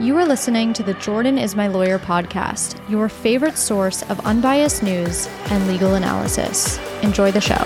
You 0.00 0.18
are 0.18 0.26
listening 0.26 0.72
to 0.72 0.82
the 0.82 0.94
Jordan 0.94 1.38
is 1.38 1.54
My 1.54 1.68
Lawyer 1.68 2.00
podcast, 2.00 2.76
your 2.90 3.08
favorite 3.08 3.56
source 3.56 4.02
of 4.10 4.18
unbiased 4.26 4.82
news 4.82 5.28
and 5.50 5.68
legal 5.68 5.94
analysis. 5.94 6.78
Enjoy 7.04 7.30
the 7.30 7.40
show. 7.40 7.62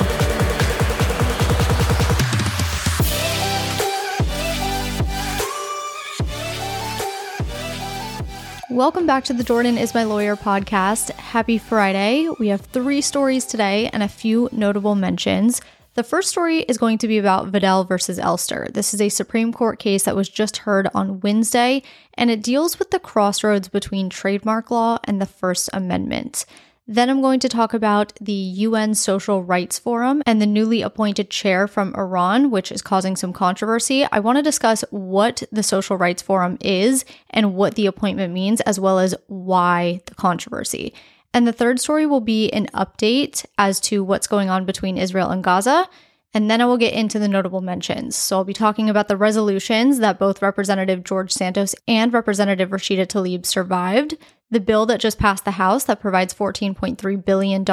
Welcome 8.71 9.07
back 9.07 9.25
to 9.25 9.33
the 9.33 9.43
Jordan 9.43 9.79
is 9.79 9.95
My 9.95 10.05
Lawyer 10.05 10.37
podcast. 10.37 11.11
Happy 11.13 11.57
Friday. 11.57 12.29
We 12.39 12.49
have 12.49 12.61
three 12.61 13.01
stories 13.01 13.47
today 13.47 13.89
and 13.91 14.03
a 14.03 14.09
few 14.09 14.51
notable 14.53 14.95
mentions. 14.95 15.63
The 15.99 16.05
first 16.05 16.29
story 16.29 16.61
is 16.61 16.79
going 16.79 16.99
to 16.99 17.09
be 17.09 17.19
about 17.19 17.49
Vidal 17.49 17.83
versus 17.83 18.21
Elster. 18.21 18.69
This 18.73 18.95
is 18.95 19.01
a 19.01 19.09
Supreme 19.09 19.53
Court 19.53 19.81
case 19.81 20.05
that 20.05 20.15
was 20.15 20.29
just 20.29 20.59
heard 20.59 20.87
on 20.95 21.19
Wednesday, 21.19 21.83
and 22.15 22.31
it 22.31 22.41
deals 22.41 22.79
with 22.79 22.93
the 22.93 23.01
crossroads 23.01 23.67
between 23.67 24.09
trademark 24.09 24.71
law 24.71 24.99
and 25.03 25.21
the 25.21 25.27
First 25.27 25.69
Amendment. 25.73 26.47
Then 26.87 27.11
I'm 27.11 27.21
going 27.21 27.41
to 27.41 27.49
talk 27.49 27.75
about 27.75 28.13
the 28.21 28.33
UN 28.33 28.95
Social 28.95 29.43
Rights 29.43 29.81
Forum 29.81 30.23
and 30.25 30.41
the 30.41 30.47
newly 30.47 30.83
appointed 30.83 31.31
chair 31.31 31.67
from 31.67 31.93
Iran, 31.97 32.53
which 32.53 32.71
is 32.71 32.81
causing 32.81 33.17
some 33.17 33.33
controversy. 33.33 34.07
I 34.13 34.21
want 34.21 34.39
to 34.39 34.43
discuss 34.43 34.85
what 34.91 35.43
the 35.51 35.65
Social 35.65 35.97
Rights 35.97 36.23
Forum 36.23 36.59
is 36.61 37.05
and 37.31 37.57
what 37.57 37.75
the 37.75 37.87
appointment 37.87 38.33
means, 38.33 38.61
as 38.61 38.79
well 38.79 39.01
as 39.01 39.17
why 39.27 40.01
the 40.07 40.15
controversy. 40.15 40.95
And 41.35 41.47
the 41.47 41.53
third 41.53 41.79
story 41.79 42.07
will 42.07 42.21
be 42.21 42.51
an 42.51 42.67
update 42.75 43.45
as 43.59 43.81
to 43.81 44.03
what's 44.03 44.27
going 44.27 44.51
on 44.51 44.65
between 44.65 44.99
Israel 44.99 45.31
and 45.31 45.45
Gaza. 45.45 45.89
And 46.35 46.51
then 46.51 46.61
I 46.61 46.67
will 46.67 46.77
get 46.77 46.93
into 46.93 47.19
the 47.19 47.29
notable 47.29 47.61
mentions. 47.61 48.15
So 48.15 48.37
I'll 48.37 48.45
be 48.45 48.53
talking 48.53 48.91
about 48.91 49.09
the 49.09 49.17
resolutions 49.17 49.99
that 49.99 50.19
both 50.19 50.43
Representative 50.43 51.03
George 51.03 51.33
Santos 51.33 51.75
and 51.87 52.13
Representative 52.13 52.71
Rashida 52.71 53.07
Tlaib 53.07 53.47
survived, 53.47 54.17
the 54.51 54.61
bill 54.61 54.85
that 54.87 55.01
just 55.01 55.19
passed 55.19 55.45
the 55.45 55.53
House 55.53 55.85
that 55.85 56.01
provides 56.01 56.35
$14.3 56.35 57.25
billion 57.25 57.65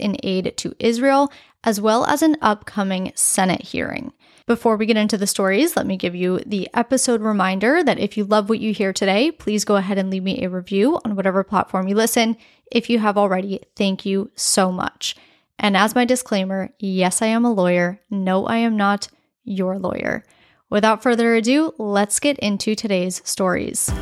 in 0.00 0.16
aid 0.22 0.54
to 0.58 0.74
Israel, 0.78 1.32
as 1.64 1.80
well 1.80 2.04
as 2.04 2.22
an 2.22 2.36
upcoming 2.42 3.12
Senate 3.14 3.62
hearing. 3.62 4.12
Before 4.46 4.76
we 4.76 4.86
get 4.86 4.96
into 4.96 5.16
the 5.16 5.26
stories, 5.26 5.76
let 5.76 5.86
me 5.86 5.96
give 5.96 6.14
you 6.14 6.40
the 6.44 6.68
episode 6.74 7.20
reminder 7.20 7.82
that 7.84 8.00
if 8.00 8.16
you 8.16 8.24
love 8.24 8.48
what 8.48 8.58
you 8.58 8.72
hear 8.74 8.92
today, 8.92 9.30
please 9.30 9.64
go 9.64 9.76
ahead 9.76 9.98
and 9.98 10.10
leave 10.10 10.24
me 10.24 10.42
a 10.42 10.50
review 10.50 10.98
on 11.04 11.14
whatever 11.14 11.44
platform 11.44 11.86
you 11.86 11.94
listen. 11.94 12.36
If 12.72 12.88
you 12.88 13.00
have 13.00 13.18
already, 13.18 13.60
thank 13.76 14.06
you 14.06 14.30
so 14.34 14.72
much. 14.72 15.14
And 15.58 15.76
as 15.76 15.94
my 15.94 16.06
disclaimer, 16.06 16.70
yes, 16.78 17.20
I 17.20 17.26
am 17.26 17.44
a 17.44 17.52
lawyer. 17.52 18.00
No, 18.08 18.46
I 18.46 18.56
am 18.56 18.78
not 18.78 19.08
your 19.44 19.78
lawyer. 19.78 20.24
Without 20.70 21.02
further 21.02 21.34
ado, 21.34 21.74
let's 21.76 22.18
get 22.18 22.38
into 22.38 22.74
today's 22.74 23.20
stories. 23.28 23.92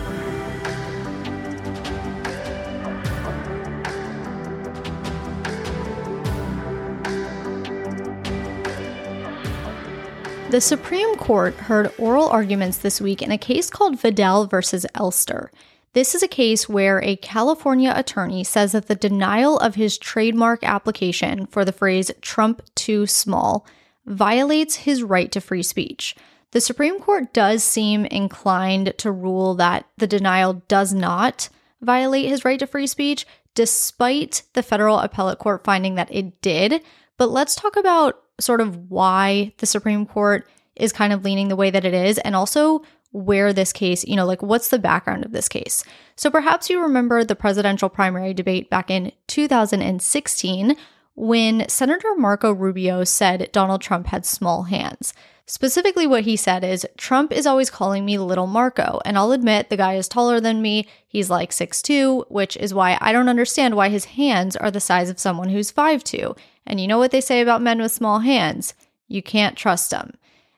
The 10.51 10.61
Supreme 10.61 11.17
Court 11.17 11.55
heard 11.55 11.93
oral 11.99 12.29
arguments 12.29 12.79
this 12.79 13.01
week 13.01 13.21
in 13.21 13.33
a 13.33 13.39
case 13.39 13.69
called 13.69 13.99
Vidal 13.99 14.47
versus 14.47 14.87
Elster. 14.95 15.51
This 15.93 16.15
is 16.15 16.23
a 16.23 16.29
case 16.29 16.69
where 16.69 17.03
a 17.03 17.17
California 17.17 17.93
attorney 17.95 18.45
says 18.45 18.73
that 18.73 18.87
the 18.87 18.95
denial 18.95 19.59
of 19.59 19.75
his 19.75 19.99
trademark 19.99 20.63
application 20.63 21.47
for 21.47 21.65
the 21.65 21.73
phrase 21.73 22.13
Trump 22.21 22.63
too 22.77 23.07
small 23.07 23.67
violates 24.07 24.77
his 24.77 25.03
right 25.03 25.33
to 25.33 25.41
free 25.41 25.65
speech. 25.65 26.15
The 26.53 26.61
Supreme 26.61 27.01
Court 27.01 27.33
does 27.33 27.65
seem 27.65 28.05
inclined 28.07 28.95
to 28.99 29.11
rule 29.11 29.57
that 29.57 29.87
the 29.99 30.07
denial 30.07 30.63
does 30.69 30.95
not 30.95 31.49
violate 31.81 32.29
his 32.29 32.45
right 32.45 32.59
to 32.61 32.69
free 32.69 32.87
speech, 32.87 33.27
despite 33.57 34.45
the 34.53 34.63
federal 34.63 35.01
appellate 35.01 35.41
court 35.41 35.65
finding 35.65 35.97
that 35.97 36.13
it 36.15 36.41
did. 36.41 36.83
But 37.19 37.31
let's 37.31 37.57
talk 37.57 37.77
about 37.77 38.23
sort 38.39 38.61
of 38.61 38.91
why 38.91 39.55
the 39.59 39.67
Supreme 39.67 40.07
Court 40.07 40.47
is 40.77 40.93
kind 40.93 41.13
of 41.13 41.25
leaning 41.25 41.49
the 41.49 41.57
way 41.57 41.71
that 41.71 41.85
it 41.85 41.95
is, 41.95 42.19
and 42.19 42.37
also 42.37 42.83
where 43.13 43.53
this 43.53 43.73
case, 43.73 44.05
you 44.05 44.17
know, 44.17 44.27
like 44.27 44.43
what's 44.43 44.69
the 44.69 44.79
background 44.79 45.25
of 45.25 45.33
this 45.33 45.49
case. 45.49 45.85
So 46.17 46.31
perhaps 46.31 46.71
you 46.71 46.81
remember 46.81 47.25
the 47.25 47.35
presidential 47.35 47.89
primary 47.89 48.35
debate 48.35 48.71
back 48.71 48.91
in 48.91 49.13
2016 49.27 50.77
when 51.15 51.69
Senator 51.69 52.15
Marco 52.17 52.53
Rubio 52.53 53.05
said 53.05 53.51
Donald 53.53 53.83
Trump 53.83 54.07
had 54.07 54.25
small 54.25 54.65
hands. 54.65 55.13
Specifically, 55.45 56.07
what 56.07 56.23
he 56.23 56.37
said 56.37 56.63
is 56.63 56.87
Trump 56.97 57.33
is 57.33 57.45
always 57.45 57.71
calling 57.71 58.05
me 58.05 58.17
Little 58.19 58.47
Marco, 58.47 59.01
and 59.05 59.19
I'll 59.19 59.33
admit 59.33 59.69
the 59.69 59.77
guy 59.77 59.95
is 59.95 60.07
taller 60.07 60.41
than 60.41 60.63
me. 60.63 60.87
He's 61.09 61.29
like 61.29 61.51
6'2, 61.51 62.31
which 62.31 62.57
is 62.57 62.73
why 62.73 62.97
I 63.01 63.11
don't 63.11 63.29
understand 63.29 63.75
why 63.75 63.89
his 63.89 64.05
hands 64.05 64.55
are 64.55 64.71
the 64.71 64.79
size 64.79 65.11
of 65.11 65.19
someone 65.19 65.49
who's 65.49 65.73
5'2. 65.73 66.39
And 66.67 66.81
you 66.81 66.87
know 66.87 66.99
what 66.99 67.11
they 67.11 67.21
say 67.21 67.41
about 67.41 67.63
men 67.63 67.83
with 67.83 67.91
small 67.91 68.21
hands? 68.21 68.75
You 69.09 69.25
can't 69.25 69.57
trust 69.57 69.91
them. 69.91 70.13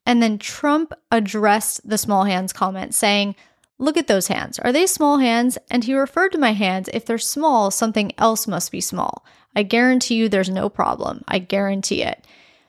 And 0.04 0.22
then 0.22 0.38
Trump 0.38 0.92
addressed 1.10 1.88
the 1.88 1.98
small 1.98 2.24
hands 2.24 2.52
comment, 2.52 2.94
saying, 2.94 3.36
Look 3.78 3.96
at 3.96 4.06
those 4.06 4.28
hands. 4.28 4.60
Are 4.60 4.70
they 4.70 4.86
small 4.86 5.18
hands? 5.18 5.58
And 5.68 5.82
he 5.82 5.94
referred 5.94 6.30
to 6.32 6.38
my 6.38 6.52
hands. 6.52 6.88
If 6.92 7.04
they're 7.04 7.18
small, 7.18 7.72
something 7.72 8.12
else 8.16 8.46
must 8.46 8.70
be 8.70 8.80
small. 8.80 9.24
I 9.56 9.64
guarantee 9.64 10.14
you 10.14 10.28
there's 10.28 10.48
no 10.48 10.68
problem. 10.68 11.24
I 11.26 11.40
guarantee 11.40 12.02
it. 12.02 12.24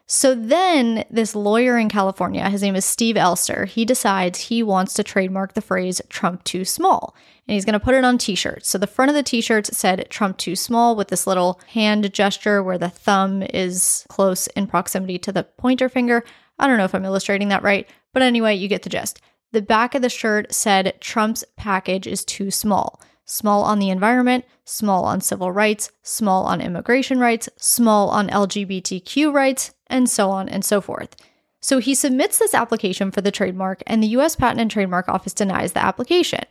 So 0.06 0.36
then, 0.36 1.06
this 1.10 1.34
lawyer 1.34 1.78
in 1.78 1.88
California, 1.88 2.50
his 2.50 2.62
name 2.62 2.76
is 2.76 2.84
Steve 2.84 3.16
Elster, 3.16 3.66
he 3.66 3.86
decides 3.86 4.40
he 4.40 4.62
wants 4.62 4.94
to 4.96 5.04
trademark 5.04 5.54
the 5.54 5.62
phrase 5.62 6.02
Trump 6.10 6.44
too 6.44 6.66
small. 6.66 7.16
And 7.48 7.54
he's 7.54 7.66
going 7.66 7.74
to 7.74 7.80
put 7.80 7.96
it 7.96 8.04
on 8.04 8.18
t 8.18 8.36
shirts. 8.36 8.70
So 8.70 8.78
the 8.78 8.88
front 8.88 9.10
of 9.10 9.16
the 9.16 9.24
t 9.24 9.40
shirts 9.40 9.76
said 9.78 10.08
Trump 10.10 10.38
too 10.38 10.56
small 10.56 10.96
with 10.96 11.08
this 11.08 11.26
little 11.26 11.60
hand 11.70 12.12
gesture 12.14 12.62
where 12.62 12.78
the 12.78 12.90
thumb 12.90 13.44
is 13.44 14.06
close 14.10 14.48
in 14.48 14.68
proximity 14.68 15.18
to 15.20 15.32
the 15.32 15.44
pointer 15.44 15.90
finger. 15.90 16.24
I 16.60 16.68
don't 16.68 16.78
know 16.78 16.86
if 16.86 16.96
I'm 16.96 17.06
illustrating 17.06 17.50
that 17.50 17.64
right, 17.64 17.88
but 18.14 18.22
anyway, 18.22 18.56
you 18.56 18.68
get 18.68 18.84
the 18.84 18.90
gist. 18.90 19.22
The 19.52 19.62
back 19.62 19.96
of 19.96 20.02
the 20.02 20.10
shirt 20.10 20.54
said 20.54 20.96
Trump's 21.00 21.44
package 21.58 22.08
is 22.08 22.26
too 22.26 22.52
small. 22.52 23.02
Small 23.26 23.64
on 23.64 23.80
the 23.80 23.90
environment, 23.90 24.46
small 24.66 25.06
on 25.06 25.22
civil 25.22 25.52
rights, 25.52 25.92
small 26.02 26.46
on 26.46 26.60
immigration 26.60 27.20
rights, 27.20 27.48
small 27.58 28.10
on 28.10 28.30
LGBTQ 28.30 29.34
rights, 29.34 29.74
and 29.88 30.10
so 30.10 30.30
on 30.30 30.50
and 30.50 30.66
so 30.66 30.82
forth. 30.82 31.16
So 31.62 31.80
he 31.80 31.96
submits 31.96 32.40
this 32.40 32.54
application 32.54 33.12
for 33.12 33.22
the 33.22 33.32
trademark, 33.32 33.82
and 33.88 34.04
the 34.04 34.08
US 34.08 34.36
Patent 34.36 34.60
and 34.60 34.70
Trademark 34.70 35.08
Office 35.08 35.34
denies 35.34 35.74
the 35.74 35.84
application. 35.84 36.44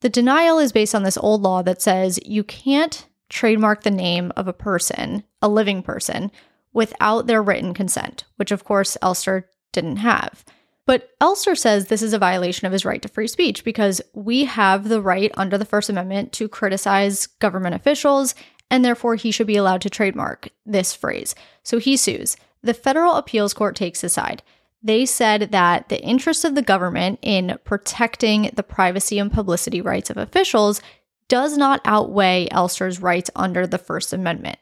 The 0.00 0.10
denial 0.10 0.58
is 0.58 0.72
based 0.72 0.94
on 0.94 1.02
this 1.02 1.16
old 1.16 1.42
law 1.42 1.62
that 1.62 1.80
says 1.80 2.20
you 2.24 2.44
can't 2.44 3.06
trademark 3.30 3.82
the 3.82 3.90
name 3.90 4.32
of 4.36 4.46
a 4.46 4.52
person, 4.52 5.24
a 5.40 5.48
living 5.48 5.82
person, 5.82 6.30
without 6.72 7.26
their 7.26 7.42
written 7.42 7.74
consent, 7.74 8.24
which 8.36 8.50
of 8.50 8.64
course 8.64 8.96
Elster 9.02 9.48
didn't 9.72 9.96
have. 9.96 10.44
But 10.86 11.10
Elster 11.20 11.54
says 11.54 11.86
this 11.86 12.00
is 12.00 12.14
a 12.14 12.18
violation 12.18 12.66
of 12.66 12.72
his 12.72 12.84
right 12.84 13.02
to 13.02 13.08
free 13.08 13.28
speech 13.28 13.62
because 13.62 14.00
we 14.14 14.46
have 14.46 14.88
the 14.88 15.02
right 15.02 15.30
under 15.34 15.58
the 15.58 15.66
First 15.66 15.90
Amendment 15.90 16.32
to 16.32 16.48
criticize 16.48 17.26
government 17.26 17.74
officials, 17.74 18.34
and 18.70 18.82
therefore 18.82 19.14
he 19.14 19.30
should 19.30 19.46
be 19.46 19.56
allowed 19.56 19.82
to 19.82 19.90
trademark 19.90 20.48
this 20.64 20.94
phrase. 20.94 21.34
So 21.62 21.78
he 21.78 21.98
sues. 21.98 22.38
The 22.62 22.72
federal 22.72 23.16
appeals 23.16 23.52
court 23.52 23.76
takes 23.76 24.00
his 24.00 24.14
side. 24.14 24.42
They 24.82 25.04
said 25.04 25.50
that 25.52 25.90
the 25.90 26.02
interest 26.02 26.44
of 26.44 26.54
the 26.54 26.62
government 26.62 27.18
in 27.20 27.58
protecting 27.64 28.50
the 28.54 28.62
privacy 28.62 29.18
and 29.18 29.30
publicity 29.30 29.80
rights 29.80 30.08
of 30.08 30.16
officials 30.16 30.80
does 31.28 31.58
not 31.58 31.82
outweigh 31.84 32.48
Elster's 32.50 33.02
rights 33.02 33.30
under 33.36 33.66
the 33.66 33.76
First 33.76 34.12
Amendment. 34.14 34.58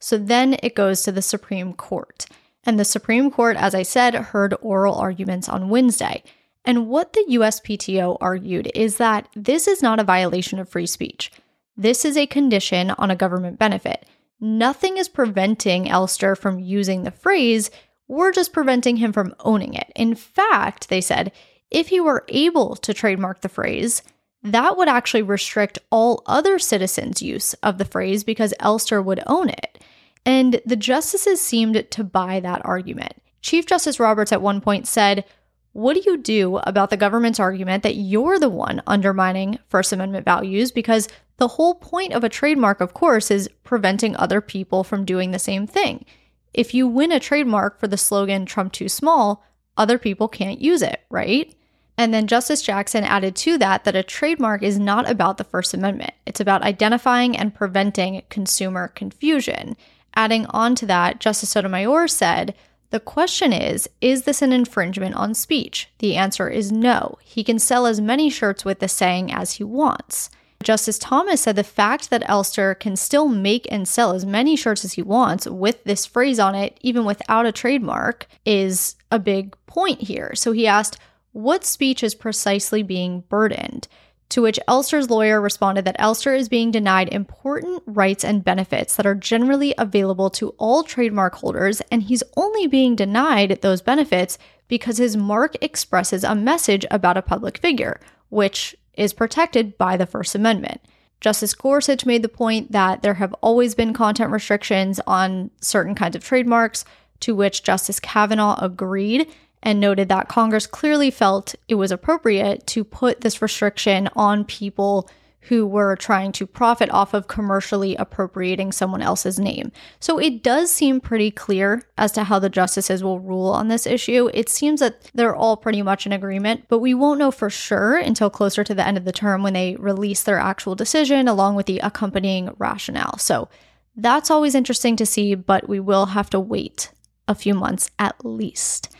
So 0.00 0.18
then 0.18 0.56
it 0.62 0.74
goes 0.74 1.02
to 1.02 1.12
the 1.12 1.22
Supreme 1.22 1.72
Court. 1.74 2.26
And 2.64 2.78
the 2.78 2.84
Supreme 2.84 3.30
Court, 3.30 3.56
as 3.56 3.74
I 3.74 3.82
said, 3.82 4.14
heard 4.14 4.54
oral 4.60 4.96
arguments 4.96 5.48
on 5.48 5.68
Wednesday. 5.68 6.22
And 6.64 6.88
what 6.88 7.12
the 7.12 7.24
USPTO 7.30 8.18
argued 8.20 8.70
is 8.74 8.96
that 8.98 9.28
this 9.34 9.66
is 9.66 9.82
not 9.82 10.00
a 10.00 10.04
violation 10.04 10.58
of 10.58 10.68
free 10.68 10.86
speech. 10.86 11.30
This 11.76 12.04
is 12.04 12.16
a 12.16 12.26
condition 12.26 12.90
on 12.90 13.10
a 13.10 13.16
government 13.16 13.58
benefit. 13.58 14.04
Nothing 14.40 14.96
is 14.96 15.08
preventing 15.08 15.88
Elster 15.88 16.34
from 16.34 16.58
using 16.58 17.02
the 17.02 17.10
phrase, 17.10 17.70
we're 18.10 18.32
just 18.32 18.52
preventing 18.52 18.96
him 18.96 19.12
from 19.12 19.36
owning 19.40 19.74
it. 19.74 19.92
In 19.94 20.16
fact, 20.16 20.88
they 20.88 21.00
said, 21.00 21.30
if 21.70 21.88
he 21.88 22.00
were 22.00 22.24
able 22.28 22.74
to 22.76 22.92
trademark 22.92 23.40
the 23.40 23.48
phrase, 23.48 24.02
that 24.42 24.76
would 24.76 24.88
actually 24.88 25.22
restrict 25.22 25.78
all 25.90 26.24
other 26.26 26.58
citizens' 26.58 27.22
use 27.22 27.54
of 27.62 27.78
the 27.78 27.84
phrase 27.84 28.24
because 28.24 28.52
Elster 28.58 29.00
would 29.00 29.22
own 29.28 29.48
it. 29.50 29.78
And 30.24 30.60
the 30.66 30.76
justices 30.76 31.40
seemed 31.40 31.90
to 31.90 32.04
buy 32.04 32.40
that 32.40 32.64
argument. 32.64 33.14
Chief 33.40 33.66
Justice 33.66 33.98
Roberts 33.98 34.32
at 34.32 34.42
one 34.42 34.60
point 34.60 34.86
said, 34.86 35.24
What 35.72 35.94
do 35.94 36.02
you 36.04 36.18
do 36.18 36.58
about 36.58 36.90
the 36.90 36.96
government's 36.96 37.40
argument 37.40 37.82
that 37.82 37.96
you're 37.96 38.38
the 38.38 38.50
one 38.50 38.82
undermining 38.86 39.58
First 39.68 39.92
Amendment 39.92 40.24
values? 40.24 40.72
Because 40.72 41.08
the 41.38 41.48
whole 41.48 41.74
point 41.74 42.12
of 42.12 42.22
a 42.22 42.28
trademark, 42.28 42.80
of 42.80 42.92
course, 42.92 43.30
is 43.30 43.48
preventing 43.64 44.14
other 44.16 44.42
people 44.42 44.84
from 44.84 45.06
doing 45.06 45.30
the 45.30 45.38
same 45.38 45.66
thing. 45.66 46.04
If 46.52 46.74
you 46.74 46.86
win 46.86 47.12
a 47.12 47.20
trademark 47.20 47.78
for 47.78 47.86
the 47.86 47.96
slogan 47.96 48.44
Trump 48.44 48.72
too 48.72 48.88
small, 48.88 49.42
other 49.76 49.98
people 49.98 50.28
can't 50.28 50.60
use 50.60 50.82
it, 50.82 51.00
right? 51.08 51.54
And 51.96 52.12
then 52.12 52.26
Justice 52.26 52.62
Jackson 52.62 53.04
added 53.04 53.36
to 53.36 53.58
that 53.58 53.84
that 53.84 53.96
a 53.96 54.02
trademark 54.02 54.62
is 54.62 54.78
not 54.78 55.08
about 55.08 55.38
the 55.38 55.44
First 55.44 55.74
Amendment. 55.74 56.12
It's 56.26 56.40
about 56.40 56.62
identifying 56.62 57.36
and 57.36 57.54
preventing 57.54 58.22
consumer 58.28 58.88
confusion. 58.88 59.76
Adding 60.14 60.46
on 60.46 60.74
to 60.76 60.86
that, 60.86 61.20
Justice 61.20 61.50
Sotomayor 61.50 62.08
said, 62.08 62.54
the 62.90 63.00
question 63.00 63.52
is, 63.52 63.88
is 64.00 64.24
this 64.24 64.42
an 64.42 64.52
infringement 64.52 65.14
on 65.14 65.32
speech? 65.34 65.88
The 66.00 66.16
answer 66.16 66.48
is 66.48 66.72
no. 66.72 67.18
He 67.22 67.44
can 67.44 67.60
sell 67.60 67.86
as 67.86 68.00
many 68.00 68.28
shirts 68.30 68.64
with 68.64 68.80
the 68.80 68.88
saying 68.88 69.32
as 69.32 69.52
he 69.52 69.64
wants. 69.64 70.28
Justice 70.62 70.98
Thomas 70.98 71.40
said 71.40 71.56
the 71.56 71.64
fact 71.64 72.10
that 72.10 72.28
Elster 72.28 72.74
can 72.74 72.96
still 72.96 73.28
make 73.28 73.66
and 73.70 73.88
sell 73.88 74.12
as 74.12 74.26
many 74.26 74.56
shirts 74.56 74.84
as 74.84 74.94
he 74.94 75.02
wants 75.02 75.46
with 75.46 75.82
this 75.84 76.04
phrase 76.04 76.38
on 76.38 76.54
it, 76.54 76.76
even 76.82 77.04
without 77.04 77.46
a 77.46 77.52
trademark, 77.52 78.26
is 78.44 78.96
a 79.10 79.18
big 79.18 79.56
point 79.66 80.02
here. 80.02 80.32
So 80.34 80.52
he 80.52 80.66
asked, 80.66 80.98
what 81.32 81.64
speech 81.64 82.02
is 82.02 82.14
precisely 82.14 82.82
being 82.82 83.20
burdened? 83.28 83.88
To 84.30 84.42
which 84.42 84.60
Elster's 84.68 85.10
lawyer 85.10 85.40
responded 85.40 85.84
that 85.84 85.96
Elster 85.98 86.32
is 86.32 86.48
being 86.48 86.70
denied 86.70 87.08
important 87.08 87.82
rights 87.84 88.24
and 88.24 88.44
benefits 88.44 88.94
that 88.94 89.06
are 89.06 89.14
generally 89.16 89.74
available 89.76 90.30
to 90.30 90.50
all 90.50 90.84
trademark 90.84 91.34
holders, 91.34 91.80
and 91.90 92.04
he's 92.04 92.22
only 92.36 92.68
being 92.68 92.94
denied 92.94 93.58
those 93.60 93.82
benefits 93.82 94.38
because 94.68 94.98
his 94.98 95.16
mark 95.16 95.56
expresses 95.60 96.22
a 96.22 96.36
message 96.36 96.86
about 96.92 97.16
a 97.16 97.22
public 97.22 97.58
figure, 97.58 98.00
which 98.28 98.76
is 98.94 99.12
protected 99.12 99.76
by 99.76 99.96
the 99.96 100.06
First 100.06 100.36
Amendment. 100.36 100.80
Justice 101.20 101.52
Gorsuch 101.52 102.06
made 102.06 102.22
the 102.22 102.28
point 102.28 102.70
that 102.70 103.02
there 103.02 103.14
have 103.14 103.34
always 103.42 103.74
been 103.74 103.92
content 103.92 104.30
restrictions 104.30 105.00
on 105.08 105.50
certain 105.60 105.96
kinds 105.96 106.14
of 106.14 106.24
trademarks, 106.24 106.84
to 107.18 107.34
which 107.34 107.64
Justice 107.64 107.98
Kavanaugh 107.98 108.56
agreed 108.62 109.28
and 109.62 109.80
noted 109.80 110.08
that 110.08 110.28
Congress 110.28 110.66
clearly 110.66 111.10
felt 111.10 111.54
it 111.68 111.74
was 111.74 111.92
appropriate 111.92 112.66
to 112.68 112.84
put 112.84 113.20
this 113.20 113.42
restriction 113.42 114.08
on 114.16 114.44
people 114.44 115.08
who 115.44 115.66
were 115.66 115.96
trying 115.96 116.32
to 116.32 116.46
profit 116.46 116.90
off 116.90 117.14
of 117.14 117.26
commercially 117.26 117.96
appropriating 117.96 118.70
someone 118.72 119.00
else's 119.00 119.38
name. 119.38 119.72
So 119.98 120.18
it 120.18 120.42
does 120.42 120.70
seem 120.70 121.00
pretty 121.00 121.30
clear 121.30 121.82
as 121.96 122.12
to 122.12 122.24
how 122.24 122.38
the 122.38 122.50
justices 122.50 123.02
will 123.02 123.20
rule 123.20 123.48
on 123.48 123.68
this 123.68 123.86
issue. 123.86 124.30
It 124.34 124.50
seems 124.50 124.80
that 124.80 125.10
they're 125.14 125.34
all 125.34 125.56
pretty 125.56 125.80
much 125.80 126.04
in 126.04 126.12
agreement, 126.12 126.66
but 126.68 126.80
we 126.80 126.92
won't 126.92 127.18
know 127.18 127.30
for 127.30 127.48
sure 127.48 127.96
until 127.96 128.28
closer 128.28 128.62
to 128.64 128.74
the 128.74 128.86
end 128.86 128.98
of 128.98 129.04
the 129.04 129.12
term 129.12 129.42
when 129.42 129.54
they 129.54 129.76
release 129.76 130.22
their 130.22 130.38
actual 130.38 130.74
decision 130.74 131.26
along 131.26 131.54
with 131.54 131.66
the 131.66 131.78
accompanying 131.78 132.54
rationale. 132.58 133.16
So 133.16 133.48
that's 133.96 134.30
always 134.30 134.54
interesting 134.54 134.94
to 134.96 135.06
see, 135.06 135.34
but 135.34 135.68
we 135.68 135.80
will 135.80 136.06
have 136.06 136.28
to 136.30 136.40
wait 136.40 136.92
a 137.26 137.34
few 137.34 137.54
months 137.54 137.90
at 137.98 138.24
least. 138.24 138.94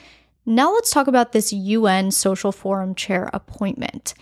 Now 0.50 0.72
let's 0.72 0.90
talk 0.90 1.06
about 1.06 1.30
this 1.30 1.52
UN 1.52 2.10
Social 2.10 2.50
Forum 2.50 2.96
chair 2.96 3.30
appointment. 3.32 4.14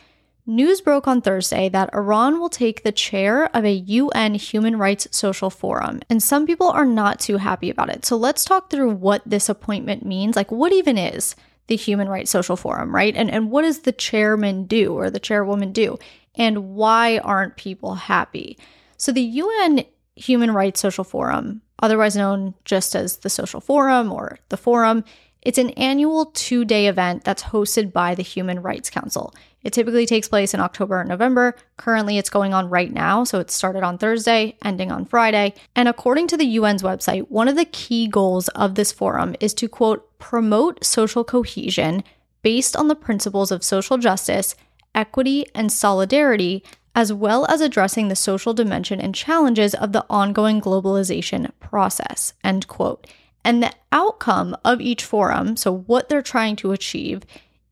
News 0.45 0.83
broke 0.83 1.09
on 1.09 1.23
Thursday 1.23 1.71
that 1.71 1.89
Iran 1.95 2.39
will 2.39 2.51
take 2.51 2.83
the 2.83 2.93
chair 2.93 3.49
of 3.57 3.65
a 3.65 3.73
UN 3.73 4.35
Human 4.35 4.77
Rights 4.77 5.09
Social 5.11 5.49
Forum, 5.49 6.03
and 6.11 6.23
some 6.23 6.47
people 6.47 6.69
are 6.69 6.85
not 6.85 7.19
too 7.19 7.39
happy 7.39 7.71
about 7.71 7.89
it. 7.89 8.05
So 8.05 8.19
let's 8.19 8.45
talk 8.45 8.69
through 8.69 8.91
what 8.91 9.23
this 9.25 9.49
appointment 9.49 10.05
means. 10.05 10.37
Like, 10.37 10.53
what 10.53 10.71
even 10.71 10.99
is 10.99 11.35
the 11.67 11.77
Human 11.77 12.11
Rights 12.11 12.31
Social 12.31 12.57
Forum, 12.57 12.95
right? 12.95 13.17
And, 13.17 13.31
and 13.31 13.51
what 13.51 13.63
does 13.63 13.81
the 13.81 13.93
chairman 13.93 14.65
do 14.65 14.93
or 14.93 15.09
the 15.09 15.19
chairwoman 15.19 15.73
do? 15.73 15.97
And 16.35 16.75
why 16.75 17.21
aren't 17.21 17.57
people 17.57 17.95
happy? 17.95 18.59
So, 18.99 19.13
the 19.13 19.23
UN 19.23 19.83
Human 20.15 20.51
Rights 20.51 20.81
Social 20.81 21.05
Forum, 21.05 21.63
otherwise 21.79 22.17
known 22.17 22.53
just 22.67 22.95
as 22.95 23.19
the 23.19 23.31
Social 23.31 23.61
Forum 23.61 24.13
or 24.13 24.39
the 24.51 24.59
Forum, 24.59 25.05
it's 25.43 25.59
an 25.59 25.71
annual 25.71 26.27
two 26.27 26.65
day 26.65 26.87
event 26.89 27.25
that's 27.25 27.45
hosted 27.45 27.93
by 27.93 28.15
the 28.15 28.23
Human 28.23 28.61
Rights 28.61 28.91
Council. 28.91 29.35
It 29.63 29.73
typically 29.73 30.07
takes 30.07 30.29
place 30.29 30.55
in 30.55 30.61
October 30.61 31.01
and 31.01 31.09
November. 31.09 31.55
Currently, 31.77 32.17
it's 32.17 32.31
going 32.31 32.55
on 32.55 32.71
right 32.71 32.93
now, 32.93 33.25
so 33.25 33.41
it 33.41 33.51
started 33.51 33.83
on 33.83 33.99
Thursday, 33.99 34.57
ending 34.65 34.93
on 34.93 35.05
Friday. 35.05 35.55
And 35.75 35.89
according 35.89 36.29
to 36.29 36.37
the 36.37 36.59
UN's 36.59 36.83
website, 36.83 37.29
one 37.29 37.49
of 37.49 37.57
the 37.57 37.65
key 37.65 38.07
goals 38.07 38.49
of 38.49 38.77
this 38.77 38.93
forum 38.93 39.35
is 39.41 39.55
to 39.55 39.69
quote, 39.69 40.19
promote 40.19 40.85
social 40.85 41.25
cohesion 41.25 42.05
based 42.43 42.77
on 42.77 42.89
the 42.89 42.95
principles 42.95 43.51
of 43.51 43.65
social 43.65 43.99
justice, 43.99 44.55
equity, 44.95 45.47
and 45.55 45.73
solidarity, 45.73 46.65
as 46.95 47.13
well 47.13 47.47
as 47.47 47.61
addressing 47.61 48.09
the 48.09 48.17
social 48.17 48.55
dimension 48.55 49.01
and 49.01 49.15
challenges 49.15 49.75
of 49.75 49.93
the 49.93 50.05
ongoing 50.09 50.61
globalization 50.61 51.51
process, 51.61 52.33
end 52.43 52.67
quote. 52.69 53.07
And 53.45 53.63
the 53.63 53.73
outcome 53.93 54.57
of 54.65 54.81
each 54.81 55.05
forum, 55.05 55.57
so 55.57 55.73
what 55.73 56.09
they're 56.09 56.23
trying 56.23 56.57
to 56.57 56.73
achieve, 56.73 57.23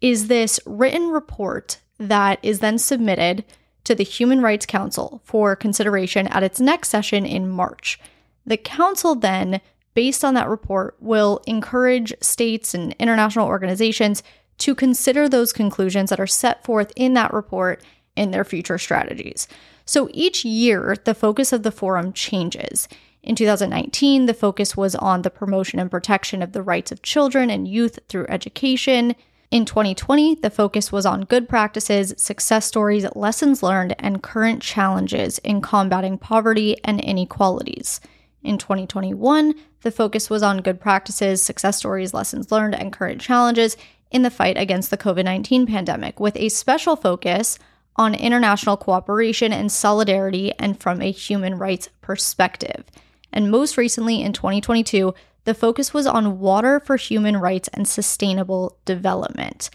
is 0.00 0.28
this 0.28 0.60
written 0.64 1.08
report 1.08 1.80
that 1.98 2.38
is 2.42 2.60
then 2.60 2.78
submitted 2.78 3.44
to 3.84 3.94
the 3.94 4.04
Human 4.04 4.40
Rights 4.42 4.66
Council 4.66 5.20
for 5.24 5.54
consideration 5.56 6.26
at 6.28 6.42
its 6.42 6.60
next 6.60 6.88
session 6.88 7.24
in 7.24 7.48
March. 7.48 7.98
The 8.44 8.56
Council 8.56 9.14
then, 9.14 9.60
based 9.94 10.24
on 10.24 10.34
that 10.34 10.48
report, 10.48 10.96
will 11.00 11.40
encourage 11.46 12.12
states 12.20 12.74
and 12.74 12.94
international 12.98 13.46
organizations 13.46 14.22
to 14.58 14.74
consider 14.74 15.28
those 15.28 15.52
conclusions 15.52 16.10
that 16.10 16.20
are 16.20 16.26
set 16.26 16.64
forth 16.64 16.92
in 16.96 17.14
that 17.14 17.32
report 17.32 17.82
in 18.16 18.30
their 18.30 18.44
future 18.44 18.78
strategies. 18.78 19.46
So 19.84 20.08
each 20.12 20.44
year, 20.44 20.96
the 21.04 21.14
focus 21.14 21.52
of 21.52 21.62
the 21.62 21.70
forum 21.70 22.12
changes. 22.12 22.88
In 23.26 23.34
2019, 23.34 24.26
the 24.26 24.34
focus 24.34 24.76
was 24.76 24.94
on 24.94 25.22
the 25.22 25.30
promotion 25.30 25.80
and 25.80 25.90
protection 25.90 26.42
of 26.42 26.52
the 26.52 26.62
rights 26.62 26.92
of 26.92 27.02
children 27.02 27.50
and 27.50 27.66
youth 27.66 27.98
through 28.08 28.26
education. 28.28 29.16
In 29.50 29.64
2020, 29.64 30.36
the 30.36 30.48
focus 30.48 30.92
was 30.92 31.04
on 31.04 31.22
good 31.22 31.48
practices, 31.48 32.14
success 32.16 32.66
stories, 32.66 33.04
lessons 33.16 33.64
learned, 33.64 33.96
and 33.98 34.22
current 34.22 34.62
challenges 34.62 35.38
in 35.38 35.60
combating 35.60 36.18
poverty 36.18 36.76
and 36.84 37.00
inequalities. 37.00 38.00
In 38.44 38.58
2021, 38.58 39.54
the 39.82 39.90
focus 39.90 40.30
was 40.30 40.44
on 40.44 40.62
good 40.62 40.80
practices, 40.80 41.42
success 41.42 41.78
stories, 41.78 42.14
lessons 42.14 42.52
learned, 42.52 42.76
and 42.76 42.92
current 42.92 43.20
challenges 43.20 43.76
in 44.12 44.22
the 44.22 44.30
fight 44.30 44.56
against 44.56 44.90
the 44.90 44.96
COVID 44.96 45.24
19 45.24 45.66
pandemic, 45.66 46.20
with 46.20 46.36
a 46.36 46.48
special 46.48 46.94
focus 46.94 47.58
on 47.96 48.14
international 48.14 48.76
cooperation 48.76 49.52
and 49.52 49.72
solidarity 49.72 50.52
and 50.60 50.78
from 50.80 51.02
a 51.02 51.10
human 51.10 51.58
rights 51.58 51.88
perspective. 52.02 52.84
And 53.32 53.50
most 53.50 53.76
recently 53.76 54.22
in 54.22 54.32
2022, 54.32 55.14
the 55.44 55.54
focus 55.54 55.94
was 55.94 56.06
on 56.06 56.40
water 56.40 56.80
for 56.80 56.96
human 56.96 57.36
rights 57.36 57.68
and 57.72 57.86
sustainable 57.86 58.76
development. 58.84 59.70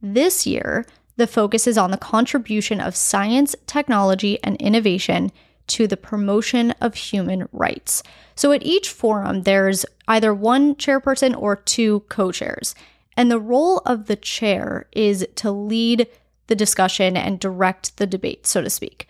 This 0.00 0.46
year, 0.46 0.84
the 1.16 1.26
focus 1.26 1.66
is 1.66 1.78
on 1.78 1.90
the 1.90 1.96
contribution 1.96 2.80
of 2.80 2.96
science, 2.96 3.54
technology, 3.66 4.42
and 4.42 4.56
innovation 4.56 5.30
to 5.68 5.86
the 5.86 5.96
promotion 5.96 6.72
of 6.80 6.94
human 6.94 7.48
rights. 7.52 8.02
So 8.34 8.52
at 8.52 8.64
each 8.64 8.88
forum, 8.88 9.42
there's 9.42 9.86
either 10.08 10.34
one 10.34 10.74
chairperson 10.74 11.36
or 11.36 11.56
two 11.56 12.00
co 12.08 12.32
chairs. 12.32 12.74
And 13.16 13.30
the 13.30 13.40
role 13.40 13.78
of 13.86 14.06
the 14.06 14.16
chair 14.16 14.86
is 14.92 15.26
to 15.36 15.50
lead 15.50 16.08
the 16.46 16.54
discussion 16.54 17.16
and 17.16 17.38
direct 17.38 17.96
the 17.98 18.06
debate, 18.06 18.46
so 18.46 18.62
to 18.62 18.70
speak. 18.70 19.06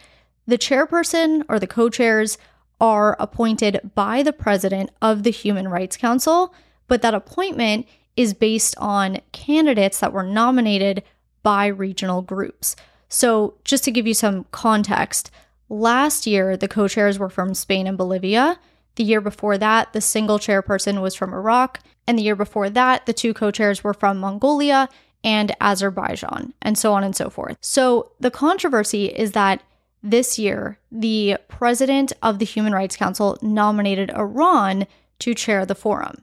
The 0.47 0.59
chairperson 0.59 1.45
or 1.49 1.59
the 1.59 1.67
co 1.67 1.89
chairs 1.89 2.37
are 2.83 3.17
appointed 3.21 3.93
by 3.95 4.25
the 4.25 4.33
president 4.33 4.91
of 5.01 5.23
the 5.23 5.31
Human 5.31 5.69
Rights 5.69 5.97
Council, 5.97 6.53
but 6.89 7.01
that 7.01 7.15
appointment 7.15 7.87
is 8.17 8.35
based 8.35 8.75
on 8.77 9.21
candidates 9.31 10.01
that 10.01 10.12
were 10.12 10.25
nominated 10.25 11.05
by 11.45 11.67
regional 11.67 12.23
groups. 12.23 12.75
So, 13.09 13.55
just 13.65 13.85
to 13.85 13.93
give 13.93 14.07
you 14.07 14.15
some 14.15 14.47
context, 14.51 15.31
last 15.69 16.27
year 16.27 16.57
the 16.57 16.69
co 16.69 16.89
chairs 16.89 17.19
were 17.19 17.31
from 17.31 17.55
Spain 17.55 17.87
and 17.87 17.97
Bolivia. 17.97 18.59
The 18.97 19.05
year 19.05 19.21
before 19.21 19.57
that, 19.59 19.93
the 19.93 20.01
single 20.01 20.39
chairperson 20.39 21.01
was 21.01 21.15
from 21.15 21.33
Iraq. 21.33 21.81
And 22.07 22.19
the 22.19 22.23
year 22.23 22.37
before 22.37 22.69
that, 22.69 23.07
the 23.07 23.12
two 23.12 23.33
co 23.33 23.53
chairs 23.53 23.85
were 23.85 23.95
from 23.95 24.19
Mongolia 24.19 24.89
and 25.23 25.55
Azerbaijan, 25.61 26.53
and 26.61 26.77
so 26.77 26.93
on 26.93 27.05
and 27.05 27.15
so 27.15 27.31
forth. 27.31 27.57
So, 27.61 28.11
the 28.19 28.31
controversy 28.31 29.07
is 29.07 29.33
that 29.33 29.62
this 30.03 30.39
year, 30.39 30.79
the 30.91 31.37
president 31.49 32.13
of 32.23 32.39
the 32.39 32.45
Human 32.45 32.73
Rights 32.73 32.97
Council 32.97 33.39
nominated 33.41 34.11
Iran 34.11 34.87
to 35.21 35.35
chair 35.35 35.65
the 35.65 35.75
forum. 35.75 36.23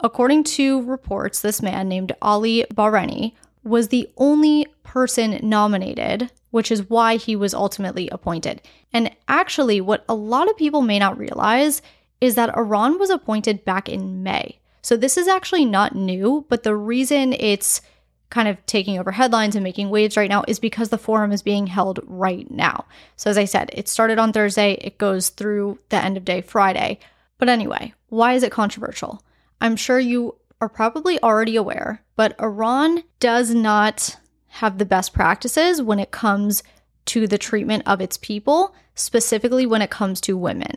According 0.00 0.44
to 0.44 0.82
reports, 0.82 1.40
this 1.40 1.60
man 1.60 1.88
named 1.88 2.14
Ali 2.22 2.64
Bahraini 2.72 3.32
was 3.64 3.88
the 3.88 4.08
only 4.16 4.66
person 4.84 5.40
nominated, 5.42 6.30
which 6.50 6.70
is 6.70 6.88
why 6.88 7.16
he 7.16 7.34
was 7.34 7.52
ultimately 7.52 8.08
appointed. 8.10 8.62
And 8.92 9.14
actually, 9.26 9.80
what 9.80 10.04
a 10.08 10.14
lot 10.14 10.48
of 10.48 10.56
people 10.56 10.82
may 10.82 10.98
not 10.98 11.18
realize 11.18 11.82
is 12.20 12.36
that 12.36 12.56
Iran 12.56 12.98
was 12.98 13.10
appointed 13.10 13.64
back 13.64 13.88
in 13.88 14.22
May. 14.22 14.58
So 14.80 14.96
this 14.96 15.16
is 15.16 15.28
actually 15.28 15.64
not 15.64 15.94
new, 15.94 16.46
but 16.48 16.62
the 16.62 16.76
reason 16.76 17.32
it's 17.32 17.80
kind 18.30 18.48
of 18.48 18.64
taking 18.66 18.98
over 18.98 19.12
headlines 19.12 19.54
and 19.54 19.64
making 19.64 19.90
waves 19.90 20.16
right 20.16 20.28
now 20.28 20.44
is 20.46 20.58
because 20.58 20.90
the 20.90 20.98
forum 20.98 21.32
is 21.32 21.42
being 21.42 21.66
held 21.66 22.00
right 22.04 22.50
now. 22.50 22.84
So, 23.16 23.30
as 23.30 23.38
I 23.38 23.44
said, 23.44 23.70
it 23.72 23.88
started 23.88 24.18
on 24.18 24.32
Thursday, 24.32 24.74
it 24.74 24.98
goes 24.98 25.30
through 25.30 25.78
the 25.88 26.02
end 26.02 26.16
of 26.16 26.24
day 26.24 26.40
Friday. 26.40 26.98
But 27.38 27.48
anyway, 27.48 27.94
why 28.08 28.34
is 28.34 28.42
it 28.42 28.52
controversial? 28.52 29.22
I'm 29.60 29.76
sure 29.76 29.98
you 29.98 30.36
are 30.60 30.68
probably 30.68 31.22
already 31.22 31.56
aware, 31.56 32.02
but 32.16 32.38
Iran 32.40 33.04
does 33.20 33.54
not 33.54 34.16
have 34.48 34.78
the 34.78 34.84
best 34.84 35.14
practices 35.14 35.80
when 35.80 35.98
it 35.98 36.10
comes 36.10 36.62
to 37.06 37.26
the 37.26 37.38
treatment 37.38 37.84
of 37.86 38.00
its 38.00 38.16
people, 38.16 38.74
specifically 38.94 39.64
when 39.64 39.82
it 39.82 39.90
comes 39.90 40.20
to 40.22 40.36
women. 40.36 40.76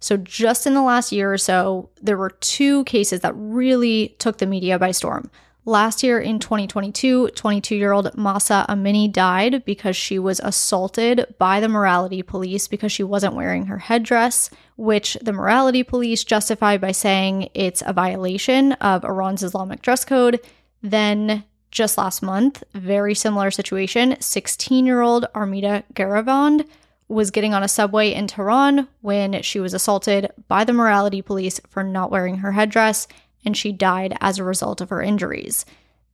So, 0.00 0.16
just 0.16 0.66
in 0.66 0.74
the 0.74 0.82
last 0.82 1.12
year 1.12 1.32
or 1.32 1.38
so, 1.38 1.88
there 2.02 2.16
were 2.16 2.30
two 2.30 2.82
cases 2.84 3.20
that 3.20 3.34
really 3.36 4.16
took 4.18 4.38
the 4.38 4.46
media 4.46 4.78
by 4.78 4.90
storm. 4.90 5.30
Last 5.64 6.02
year 6.02 6.18
in 6.18 6.40
2022, 6.40 7.28
22 7.28 7.76
year 7.76 7.92
old 7.92 8.16
Mahsa 8.16 8.66
Amini 8.68 9.10
died 9.10 9.64
because 9.64 9.94
she 9.94 10.18
was 10.18 10.40
assaulted 10.40 11.36
by 11.38 11.60
the 11.60 11.68
morality 11.68 12.20
police 12.22 12.66
because 12.66 12.90
she 12.90 13.04
wasn't 13.04 13.36
wearing 13.36 13.66
her 13.66 13.78
headdress, 13.78 14.50
which 14.76 15.16
the 15.22 15.32
morality 15.32 15.84
police 15.84 16.24
justified 16.24 16.80
by 16.80 16.90
saying 16.90 17.48
it's 17.54 17.80
a 17.86 17.92
violation 17.92 18.72
of 18.74 19.04
Iran's 19.04 19.44
Islamic 19.44 19.82
dress 19.82 20.04
code. 20.04 20.40
Then, 20.82 21.44
just 21.70 21.96
last 21.96 22.22
month, 22.22 22.64
very 22.74 23.14
similar 23.14 23.52
situation 23.52 24.16
16 24.20 24.84
year 24.84 25.00
old 25.00 25.26
Armita 25.32 25.84
Geravand 25.94 26.66
was 27.06 27.30
getting 27.30 27.54
on 27.54 27.62
a 27.62 27.68
subway 27.68 28.12
in 28.12 28.26
Tehran 28.26 28.88
when 29.00 29.42
she 29.42 29.60
was 29.60 29.74
assaulted 29.74 30.28
by 30.48 30.64
the 30.64 30.72
morality 30.72 31.22
police 31.22 31.60
for 31.68 31.84
not 31.84 32.10
wearing 32.10 32.38
her 32.38 32.50
headdress 32.50 33.06
and 33.44 33.56
she 33.56 33.72
died 33.72 34.16
as 34.20 34.38
a 34.38 34.44
result 34.44 34.80
of 34.80 34.90
her 34.90 35.02
injuries. 35.02 35.64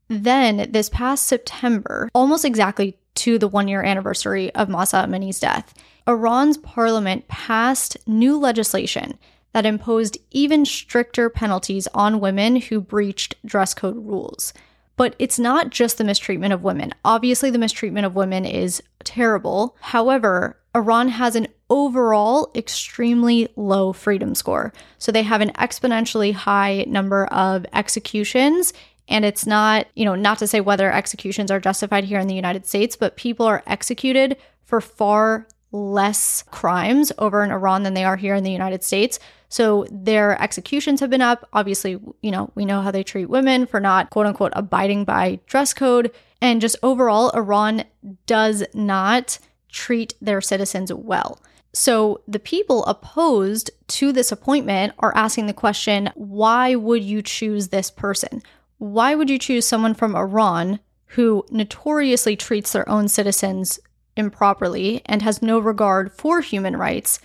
Then, 0.08 0.70
this 0.70 0.88
past 0.88 1.26
September, 1.26 2.08
almost 2.14 2.44
exactly 2.44 2.98
to 3.16 3.38
the 3.38 3.48
one 3.48 3.68
year 3.68 3.82
anniversary 3.82 4.54
of 4.54 4.68
Mahsa 4.68 4.98
Amini's 4.98 5.40
death, 5.40 5.74
Iran's 6.06 6.56
parliament 6.56 7.28
passed 7.28 7.96
new 8.06 8.38
legislation 8.38 9.18
that 9.52 9.66
imposed 9.66 10.16
even 10.30 10.64
stricter 10.64 11.28
penalties 11.28 11.88
on 11.94 12.20
women 12.20 12.56
who 12.56 12.80
breached 12.80 13.34
dress 13.44 13.74
code 13.74 13.96
rules. 13.96 14.52
But 14.96 15.14
it's 15.18 15.38
not 15.38 15.70
just 15.70 15.98
the 15.98 16.04
mistreatment 16.04 16.52
of 16.52 16.62
women. 16.62 16.92
Obviously, 17.04 17.50
the 17.50 17.58
mistreatment 17.58 18.06
of 18.06 18.16
women 18.16 18.44
is 18.44 18.82
terrible. 19.04 19.76
However, 19.80 20.58
Iran 20.74 21.08
has 21.08 21.36
an 21.36 21.48
overall 21.70 22.50
extremely 22.54 23.48
low 23.56 23.92
freedom 23.92 24.34
score. 24.34 24.72
So 24.98 25.12
they 25.12 25.22
have 25.22 25.40
an 25.40 25.52
exponentially 25.52 26.32
high 26.32 26.84
number 26.88 27.26
of 27.26 27.66
executions. 27.72 28.72
And 29.08 29.24
it's 29.24 29.46
not, 29.46 29.86
you 29.94 30.04
know, 30.04 30.14
not 30.14 30.38
to 30.38 30.46
say 30.46 30.60
whether 30.60 30.92
executions 30.92 31.50
are 31.50 31.60
justified 31.60 32.04
here 32.04 32.20
in 32.20 32.28
the 32.28 32.34
United 32.34 32.66
States, 32.66 32.96
but 32.96 33.16
people 33.16 33.46
are 33.46 33.62
executed 33.66 34.36
for 34.64 34.80
far 34.80 35.46
less 35.72 36.42
crimes 36.50 37.12
over 37.18 37.42
in 37.42 37.50
Iran 37.50 37.82
than 37.82 37.94
they 37.94 38.04
are 38.04 38.16
here 38.16 38.34
in 38.34 38.44
the 38.44 38.50
United 38.50 38.82
States. 38.82 39.18
So 39.48 39.86
their 39.90 40.40
executions 40.40 41.00
have 41.00 41.10
been 41.10 41.22
up. 41.22 41.46
Obviously, 41.52 41.98
you 42.22 42.30
know, 42.30 42.50
we 42.54 42.64
know 42.64 42.82
how 42.82 42.90
they 42.90 43.02
treat 43.02 43.26
women 43.26 43.66
for 43.66 43.80
not 43.80 44.10
quote 44.10 44.26
unquote 44.26 44.52
abiding 44.54 45.04
by 45.04 45.40
dress 45.46 45.72
code. 45.74 46.10
And 46.40 46.60
just 46.60 46.76
overall, 46.82 47.30
Iran 47.30 47.84
does 48.26 48.64
not 48.74 49.38
treat 49.70 50.14
their 50.20 50.40
citizens 50.40 50.92
well. 50.92 51.40
So 51.72 52.22
the 52.26 52.38
people 52.38 52.84
opposed 52.86 53.70
to 53.88 54.12
this 54.12 54.32
appointment 54.32 54.94
are 54.98 55.16
asking 55.16 55.46
the 55.46 55.52
question 55.52 56.10
why 56.14 56.74
would 56.74 57.02
you 57.02 57.22
choose 57.22 57.68
this 57.68 57.90
person? 57.90 58.42
Why 58.78 59.14
would 59.14 59.28
you 59.28 59.38
choose 59.38 59.66
someone 59.66 59.94
from 59.94 60.16
Iran 60.16 60.80
who 61.12 61.44
notoriously 61.50 62.36
treats 62.36 62.72
their 62.72 62.88
own 62.88 63.08
citizens 63.08 63.80
improperly 64.16 65.02
and 65.06 65.22
has 65.22 65.42
no 65.42 65.58
regard 65.58 66.12
for 66.12 66.40
human 66.40 66.76
rights 66.76 67.18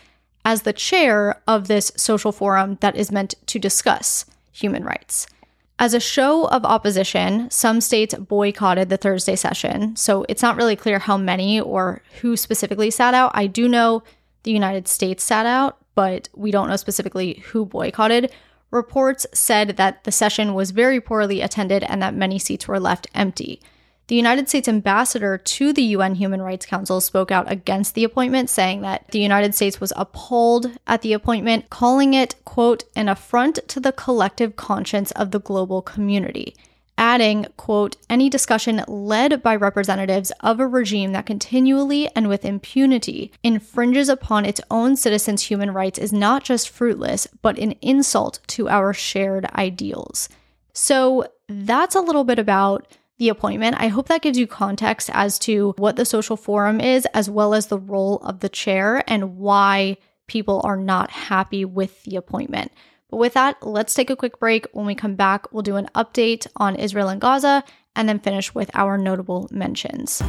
as 0.45 0.63
the 0.63 0.73
chair 0.73 1.41
of 1.47 1.67
this 1.67 1.91
social 1.95 2.31
forum 2.31 2.77
that 2.81 2.95
is 2.95 3.11
meant 3.11 3.35
to 3.47 3.59
discuss 3.59 4.25
human 4.51 4.83
rights? 4.83 5.27
As 5.79 5.93
a 5.93 5.99
show 5.99 6.45
of 6.45 6.65
opposition, 6.65 7.49
some 7.49 7.81
states 7.81 8.13
boycotted 8.13 8.89
the 8.89 8.97
Thursday 8.97 9.35
session, 9.35 9.95
so 9.95 10.25
it's 10.29 10.41
not 10.41 10.55
really 10.55 10.75
clear 10.75 10.99
how 10.99 11.17
many 11.17 11.59
or 11.59 12.01
who 12.21 12.37
specifically 12.37 12.91
sat 12.91 13.13
out. 13.13 13.31
I 13.33 13.47
do 13.47 13.67
know 13.67 14.03
the 14.43 14.51
United 14.51 14.87
States 14.87 15.23
sat 15.23 15.45
out, 15.45 15.77
but 15.95 16.29
we 16.35 16.51
don't 16.51 16.69
know 16.69 16.75
specifically 16.75 17.43
who 17.47 17.65
boycotted. 17.65 18.31
Reports 18.71 19.25
said 19.33 19.77
that 19.77 20.03
the 20.03 20.11
session 20.11 20.53
was 20.53 20.71
very 20.71 20.99
poorly 20.99 21.41
attended 21.41 21.83
and 21.83 22.01
that 22.01 22.15
many 22.15 22.39
seats 22.39 22.67
were 22.67 22.79
left 22.79 23.07
empty. 23.13 23.61
The 24.07 24.15
United 24.15 24.49
States 24.49 24.67
ambassador 24.67 25.37
to 25.37 25.71
the 25.71 25.83
UN 25.83 26.15
Human 26.15 26.41
Rights 26.41 26.65
Council 26.65 26.99
spoke 26.99 27.31
out 27.31 27.49
against 27.49 27.95
the 27.95 28.03
appointment, 28.03 28.49
saying 28.49 28.81
that 28.81 29.07
the 29.11 29.19
United 29.19 29.55
States 29.55 29.79
was 29.79 29.93
appalled 29.95 30.71
at 30.85 31.01
the 31.01 31.13
appointment, 31.13 31.69
calling 31.69 32.13
it, 32.13 32.35
quote, 32.43 32.83
an 32.95 33.07
affront 33.07 33.59
to 33.69 33.79
the 33.79 33.93
collective 33.93 34.57
conscience 34.57 35.11
of 35.11 35.31
the 35.31 35.39
global 35.39 35.81
community. 35.81 36.53
Adding, 36.97 37.47
quote, 37.57 37.97
any 38.09 38.29
discussion 38.29 38.83
led 38.87 39.41
by 39.41 39.55
representatives 39.55 40.31
of 40.41 40.59
a 40.59 40.67
regime 40.67 41.11
that 41.13 41.25
continually 41.25 42.07
and 42.15 42.29
with 42.29 42.45
impunity 42.45 43.31
infringes 43.41 44.09
upon 44.09 44.45
its 44.45 44.61
own 44.69 44.95
citizens' 44.95 45.43
human 45.43 45.71
rights 45.71 45.97
is 45.97 46.13
not 46.13 46.43
just 46.43 46.69
fruitless, 46.69 47.27
but 47.41 47.57
an 47.57 47.71
insult 47.81 48.39
to 48.47 48.69
our 48.69 48.93
shared 48.93 49.45
ideals. 49.55 50.29
So 50.73 51.27
that's 51.49 51.95
a 51.95 52.01
little 52.01 52.23
bit 52.23 52.39
about 52.39 52.87
the 53.17 53.29
appointment. 53.29 53.75
I 53.79 53.87
hope 53.87 54.07
that 54.07 54.21
gives 54.21 54.37
you 54.37 54.47
context 54.47 55.09
as 55.13 55.39
to 55.39 55.73
what 55.77 55.95
the 55.95 56.05
social 56.05 56.37
forum 56.37 56.79
is, 56.79 57.05
as 57.13 57.29
well 57.29 57.53
as 57.53 57.67
the 57.67 57.79
role 57.79 58.17
of 58.19 58.39
the 58.39 58.49
chair 58.49 59.03
and 59.07 59.37
why 59.37 59.97
people 60.27 60.61
are 60.63 60.77
not 60.77 61.11
happy 61.11 61.65
with 61.65 62.03
the 62.03 62.15
appointment. 62.15 62.71
But 63.13 63.19
with 63.19 63.33
that, 63.35 63.61
let's 63.61 63.93
take 63.93 64.09
a 64.09 64.15
quick 64.15 64.39
break. 64.39 64.65
When 64.71 64.87
we 64.87 64.95
come 64.95 65.13
back, 65.13 65.53
we'll 65.53 65.61
do 65.61 65.75
an 65.75 65.87
update 65.93 66.47
on 66.55 66.75
Israel 66.75 67.09
and 67.09 67.21
Gaza 67.21 67.63
and 67.95 68.09
then 68.09 68.17
finish 68.17 68.55
with 68.55 68.71
our 68.73 68.97
notable 68.97 69.47
mentions. 69.51 70.19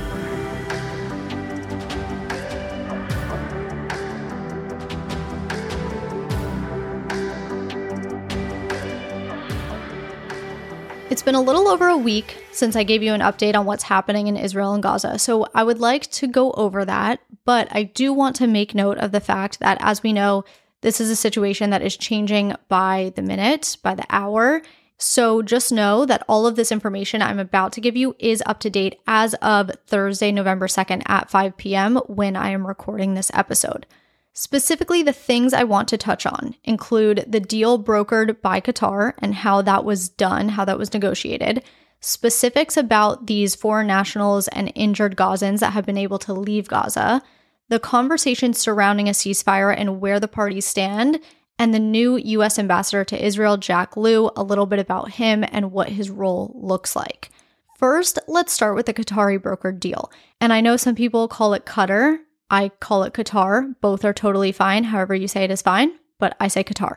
It's 11.08 11.22
been 11.22 11.34
a 11.34 11.40
little 11.40 11.68
over 11.68 11.88
a 11.88 11.96
week 11.96 12.44
since 12.52 12.76
I 12.76 12.82
gave 12.82 13.02
you 13.02 13.14
an 13.14 13.22
update 13.22 13.54
on 13.54 13.64
what's 13.64 13.84
happening 13.84 14.26
in 14.26 14.36
Israel 14.36 14.74
and 14.74 14.82
Gaza, 14.82 15.18
so 15.18 15.48
I 15.54 15.64
would 15.64 15.78
like 15.78 16.10
to 16.10 16.26
go 16.26 16.52
over 16.52 16.84
that, 16.84 17.20
but 17.46 17.66
I 17.70 17.84
do 17.84 18.12
want 18.12 18.36
to 18.36 18.46
make 18.46 18.74
note 18.74 18.98
of 18.98 19.10
the 19.10 19.20
fact 19.20 19.60
that, 19.60 19.78
as 19.80 20.02
we 20.02 20.12
know, 20.12 20.44
this 20.84 21.00
is 21.00 21.08
a 21.08 21.16
situation 21.16 21.70
that 21.70 21.80
is 21.80 21.96
changing 21.96 22.54
by 22.68 23.10
the 23.16 23.22
minute, 23.22 23.78
by 23.82 23.94
the 23.94 24.04
hour. 24.10 24.60
So 24.98 25.40
just 25.40 25.72
know 25.72 26.04
that 26.04 26.22
all 26.28 26.46
of 26.46 26.56
this 26.56 26.70
information 26.70 27.22
I'm 27.22 27.38
about 27.38 27.72
to 27.72 27.80
give 27.80 27.96
you 27.96 28.14
is 28.18 28.42
up 28.44 28.60
to 28.60 28.70
date 28.70 29.00
as 29.06 29.32
of 29.34 29.70
Thursday, 29.86 30.30
November 30.30 30.66
2nd 30.66 31.02
at 31.06 31.30
5 31.30 31.56
p.m. 31.56 31.96
when 32.06 32.36
I 32.36 32.50
am 32.50 32.66
recording 32.66 33.14
this 33.14 33.30
episode. 33.32 33.86
Specifically, 34.34 35.02
the 35.02 35.14
things 35.14 35.54
I 35.54 35.64
want 35.64 35.88
to 35.88 35.96
touch 35.96 36.26
on 36.26 36.54
include 36.64 37.24
the 37.26 37.40
deal 37.40 37.82
brokered 37.82 38.42
by 38.42 38.60
Qatar 38.60 39.14
and 39.20 39.34
how 39.34 39.62
that 39.62 39.86
was 39.86 40.10
done, 40.10 40.50
how 40.50 40.66
that 40.66 40.78
was 40.78 40.92
negotiated, 40.92 41.64
specifics 42.00 42.76
about 42.76 43.26
these 43.26 43.54
foreign 43.54 43.86
nationals 43.86 44.48
and 44.48 44.70
injured 44.74 45.16
Gazans 45.16 45.60
that 45.60 45.72
have 45.72 45.86
been 45.86 45.96
able 45.96 46.18
to 46.18 46.34
leave 46.34 46.68
Gaza, 46.68 47.22
the 47.68 47.78
conversations 47.78 48.59
surrounding 48.59 49.09
a 49.09 49.12
ceasefire 49.12 49.75
and 49.76 50.00
where 50.00 50.21
the 50.21 50.28
parties 50.28 50.66
stand, 50.66 51.21
and 51.59 51.73
the 51.73 51.78
new 51.78 52.16
US 52.16 52.59
ambassador 52.59 53.04
to 53.04 53.25
Israel, 53.25 53.56
Jack 53.56 53.97
Lew, 53.97 54.30
a 54.37 54.42
little 54.42 54.66
bit 54.66 54.78
about 54.78 55.12
him 55.12 55.44
and 55.52 55.73
what 55.73 55.90
his 55.90 56.11
role 56.11 56.52
looks 56.54 56.97
like. 56.97 57.30
First, 57.78 58.18
let's 58.26 58.52
start 58.52 58.76
with 58.76 58.87
the 58.87 58.94
Qatari 58.94 59.38
brokered 59.38 59.78
deal. 59.78 60.11
And 60.40 60.52
I 60.52 60.61
know 60.61 60.76
some 60.76 60.94
people 60.94 61.28
call 61.28 61.54
it 61.54 61.66
Qatar, 61.66 62.18
I 62.50 62.71
call 62.80 63.04
it 63.04 63.14
Qatar. 63.14 63.75
Both 63.80 64.04
are 64.04 64.12
totally 64.12 64.52
fine. 64.52 64.85
However, 64.85 65.14
you 65.14 65.28
say 65.28 65.44
it 65.44 65.50
is 65.50 65.62
fine, 65.62 65.92
but 66.18 66.37
I 66.38 66.49
say 66.49 66.62
Qatar. 66.62 66.97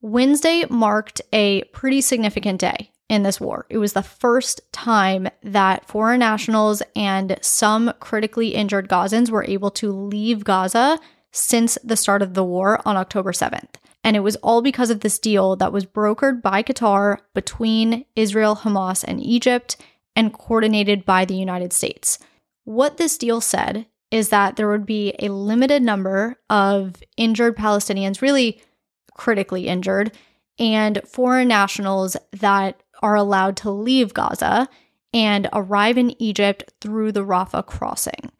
Wednesday 0.00 0.64
marked 0.70 1.20
a 1.32 1.64
pretty 1.64 2.00
significant 2.00 2.60
day 2.60 2.92
in 3.08 3.22
this 3.22 3.40
war. 3.40 3.66
It 3.70 3.78
was 3.78 3.92
the 3.92 4.02
first 4.02 4.60
time 4.72 5.28
that 5.42 5.86
foreign 5.86 6.20
nationals 6.20 6.82
and 6.94 7.38
some 7.40 7.92
critically 8.00 8.48
injured 8.48 8.88
Gazans 8.88 9.30
were 9.30 9.44
able 9.44 9.70
to 9.72 9.92
leave 9.92 10.44
Gaza 10.44 10.98
since 11.30 11.78
the 11.84 11.96
start 11.96 12.22
of 12.22 12.34
the 12.34 12.44
war 12.44 12.80
on 12.84 12.96
October 12.96 13.32
7th. 13.32 13.74
And 14.02 14.16
it 14.16 14.20
was 14.20 14.36
all 14.36 14.62
because 14.62 14.90
of 14.90 15.00
this 15.00 15.18
deal 15.18 15.56
that 15.56 15.72
was 15.72 15.84
brokered 15.84 16.40
by 16.40 16.62
Qatar 16.62 17.18
between 17.34 18.04
Israel, 18.14 18.56
Hamas, 18.56 19.04
and 19.06 19.20
Egypt 19.20 19.76
and 20.14 20.32
coordinated 20.32 21.04
by 21.04 21.24
the 21.24 21.34
United 21.34 21.72
States. 21.72 22.18
What 22.64 22.96
this 22.96 23.18
deal 23.18 23.40
said 23.40 23.86
is 24.10 24.30
that 24.30 24.56
there 24.56 24.68
would 24.68 24.86
be 24.86 25.14
a 25.18 25.28
limited 25.28 25.82
number 25.82 26.36
of 26.48 26.94
injured 27.16 27.56
Palestinians, 27.56 28.22
really 28.22 28.62
critically 29.14 29.66
injured, 29.66 30.12
and 30.58 31.00
foreign 31.06 31.48
nationals 31.48 32.16
that 32.32 32.82
are 33.02 33.14
allowed 33.14 33.56
to 33.58 33.70
leave 33.70 34.14
Gaza 34.14 34.68
and 35.12 35.48
arrive 35.52 35.96
in 35.98 36.20
Egypt 36.20 36.72
through 36.80 37.12
the 37.12 37.24
Rafah 37.24 37.66
crossing. 37.66 38.30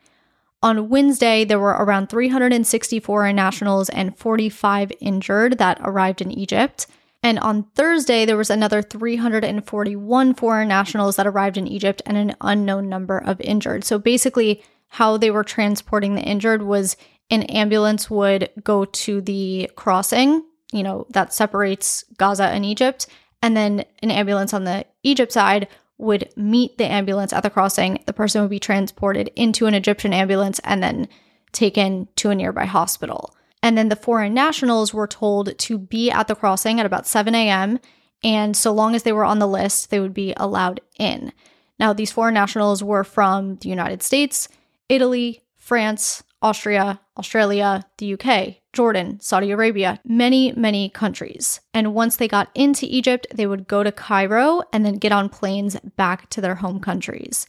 On 0.62 0.88
Wednesday, 0.88 1.44
there 1.44 1.58
were 1.58 1.70
around 1.70 2.08
360 2.08 3.00
foreign 3.00 3.36
nationals 3.36 3.88
and 3.88 4.16
45 4.16 4.92
injured 5.00 5.58
that 5.58 5.78
arrived 5.82 6.20
in 6.20 6.32
Egypt. 6.32 6.86
And 7.22 7.38
on 7.38 7.64
Thursday, 7.74 8.24
there 8.24 8.36
was 8.36 8.50
another 8.50 8.82
341 8.82 10.34
foreign 10.34 10.68
nationals 10.68 11.16
that 11.16 11.26
arrived 11.26 11.56
in 11.56 11.66
Egypt 11.66 12.02
and 12.06 12.16
an 12.16 12.36
unknown 12.40 12.88
number 12.88 13.18
of 13.18 13.40
injured. 13.40 13.84
So 13.84 13.98
basically, 13.98 14.62
how 14.88 15.16
they 15.16 15.30
were 15.30 15.44
transporting 15.44 16.14
the 16.14 16.22
injured 16.22 16.62
was 16.62 16.96
an 17.30 17.42
ambulance 17.44 18.08
would 18.10 18.50
go 18.62 18.84
to 18.84 19.20
the 19.20 19.70
crossing, 19.76 20.44
you 20.72 20.82
know, 20.82 21.06
that 21.10 21.32
separates 21.32 22.04
Gaza 22.16 22.44
and 22.44 22.64
Egypt. 22.64 23.06
And 23.42 23.56
then 23.56 23.84
an 24.02 24.10
ambulance 24.10 24.52
on 24.54 24.64
the 24.64 24.86
Egypt 25.02 25.32
side 25.32 25.68
would 25.98 26.30
meet 26.36 26.78
the 26.78 26.86
ambulance 26.90 27.32
at 27.32 27.42
the 27.42 27.50
crossing. 27.50 28.02
The 28.06 28.12
person 28.12 28.42
would 28.42 28.50
be 28.50 28.58
transported 28.58 29.30
into 29.36 29.66
an 29.66 29.74
Egyptian 29.74 30.12
ambulance 30.12 30.60
and 30.64 30.82
then 30.82 31.08
taken 31.52 32.08
to 32.16 32.30
a 32.30 32.34
nearby 32.34 32.66
hospital. 32.66 33.34
And 33.62 33.76
then 33.76 33.88
the 33.88 33.96
foreign 33.96 34.34
nationals 34.34 34.92
were 34.92 35.06
told 35.06 35.58
to 35.58 35.78
be 35.78 36.10
at 36.10 36.28
the 36.28 36.34
crossing 36.34 36.78
at 36.78 36.86
about 36.86 37.06
7 37.06 37.34
a.m. 37.34 37.78
And 38.22 38.56
so 38.56 38.72
long 38.72 38.94
as 38.94 39.02
they 39.02 39.12
were 39.12 39.24
on 39.24 39.38
the 39.38 39.48
list, 39.48 39.90
they 39.90 40.00
would 40.00 40.14
be 40.14 40.34
allowed 40.36 40.80
in. 40.98 41.32
Now, 41.78 41.92
these 41.92 42.12
foreign 42.12 42.34
nationals 42.34 42.82
were 42.82 43.04
from 43.04 43.56
the 43.56 43.68
United 43.68 44.02
States, 44.02 44.48
Italy, 44.88 45.42
France, 45.56 46.22
Austria, 46.42 47.00
Australia, 47.18 47.84
the 47.98 48.14
UK, 48.14 48.56
Jordan, 48.76 49.18
Saudi 49.20 49.50
Arabia, 49.50 49.98
many, 50.04 50.52
many 50.52 50.90
countries. 50.90 51.60
And 51.74 51.94
once 51.94 52.16
they 52.16 52.28
got 52.28 52.50
into 52.54 52.86
Egypt, 52.86 53.26
they 53.34 53.46
would 53.46 53.66
go 53.66 53.82
to 53.82 53.90
Cairo 53.90 54.62
and 54.72 54.84
then 54.84 54.98
get 54.98 55.10
on 55.10 55.28
planes 55.28 55.76
back 55.96 56.30
to 56.30 56.40
their 56.40 56.56
home 56.56 56.78
countries. 56.78 57.46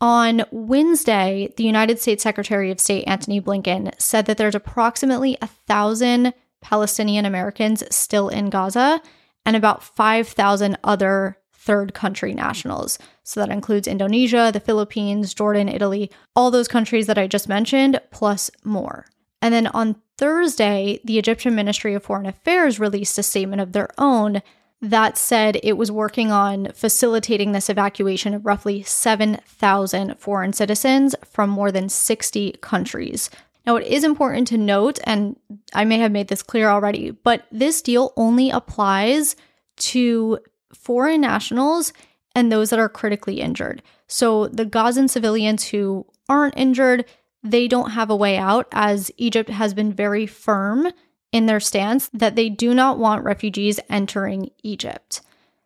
On 0.00 0.44
Wednesday, 0.50 1.52
the 1.56 1.64
United 1.64 1.98
States 1.98 2.22
Secretary 2.22 2.70
of 2.70 2.80
State 2.80 3.04
Antony 3.06 3.40
Blinken 3.40 3.92
said 4.00 4.24
that 4.26 4.38
there's 4.38 4.54
approximately 4.54 5.36
a 5.42 5.46
thousand 5.46 6.32
Palestinian 6.62 7.26
Americans 7.26 7.82
still 7.94 8.28
in 8.28 8.48
Gaza 8.48 9.02
and 9.44 9.56
about 9.56 9.82
5,000 9.82 10.78
other 10.84 11.36
third 11.52 11.92
country 11.92 12.32
nationals. 12.32 12.98
So 13.24 13.40
that 13.40 13.50
includes 13.50 13.86
Indonesia, 13.86 14.50
the 14.52 14.60
Philippines, 14.60 15.34
Jordan, 15.34 15.68
Italy, 15.68 16.10
all 16.34 16.50
those 16.50 16.68
countries 16.68 17.06
that 17.06 17.18
I 17.18 17.26
just 17.26 17.48
mentioned, 17.48 18.00
plus 18.10 18.50
more. 18.64 19.06
And 19.42 19.54
then 19.54 19.66
on 19.68 19.96
Thursday, 20.18 21.00
the 21.04 21.18
Egyptian 21.18 21.54
Ministry 21.54 21.94
of 21.94 22.02
Foreign 22.02 22.26
Affairs 22.26 22.78
released 22.78 23.18
a 23.18 23.22
statement 23.22 23.62
of 23.62 23.72
their 23.72 23.88
own 23.98 24.42
that 24.82 25.18
said 25.18 25.60
it 25.62 25.74
was 25.74 25.92
working 25.92 26.32
on 26.32 26.72
facilitating 26.72 27.52
this 27.52 27.68
evacuation 27.68 28.32
of 28.32 28.46
roughly 28.46 28.82
7,000 28.82 30.18
foreign 30.18 30.52
citizens 30.52 31.14
from 31.24 31.50
more 31.50 31.70
than 31.70 31.88
60 31.88 32.52
countries. 32.62 33.28
Now, 33.66 33.76
it 33.76 33.86
is 33.86 34.04
important 34.04 34.48
to 34.48 34.58
note, 34.58 34.98
and 35.04 35.36
I 35.74 35.84
may 35.84 35.98
have 35.98 36.12
made 36.12 36.28
this 36.28 36.42
clear 36.42 36.70
already, 36.70 37.10
but 37.10 37.46
this 37.52 37.82
deal 37.82 38.14
only 38.16 38.50
applies 38.50 39.36
to 39.76 40.38
foreign 40.72 41.20
nationals 41.20 41.92
and 42.34 42.50
those 42.50 42.70
that 42.70 42.78
are 42.78 42.88
critically 42.88 43.40
injured. 43.40 43.82
So 44.06 44.48
the 44.48 44.64
Gazan 44.64 45.08
civilians 45.08 45.68
who 45.68 46.06
aren't 46.28 46.56
injured, 46.56 47.04
they 47.42 47.68
don't 47.68 47.92
have 47.92 48.10
a 48.10 48.16
way 48.16 48.36
out 48.36 48.66
as 48.72 49.10
Egypt 49.16 49.50
has 49.50 49.74
been 49.74 49.92
very 49.92 50.26
firm 50.26 50.88
in 51.32 51.46
their 51.46 51.60
stance 51.60 52.08
that 52.12 52.36
they 52.36 52.48
do 52.48 52.74
not 52.74 52.98
want 52.98 53.24
refugees 53.24 53.80
entering 53.88 54.50
Egypt. 54.62 55.22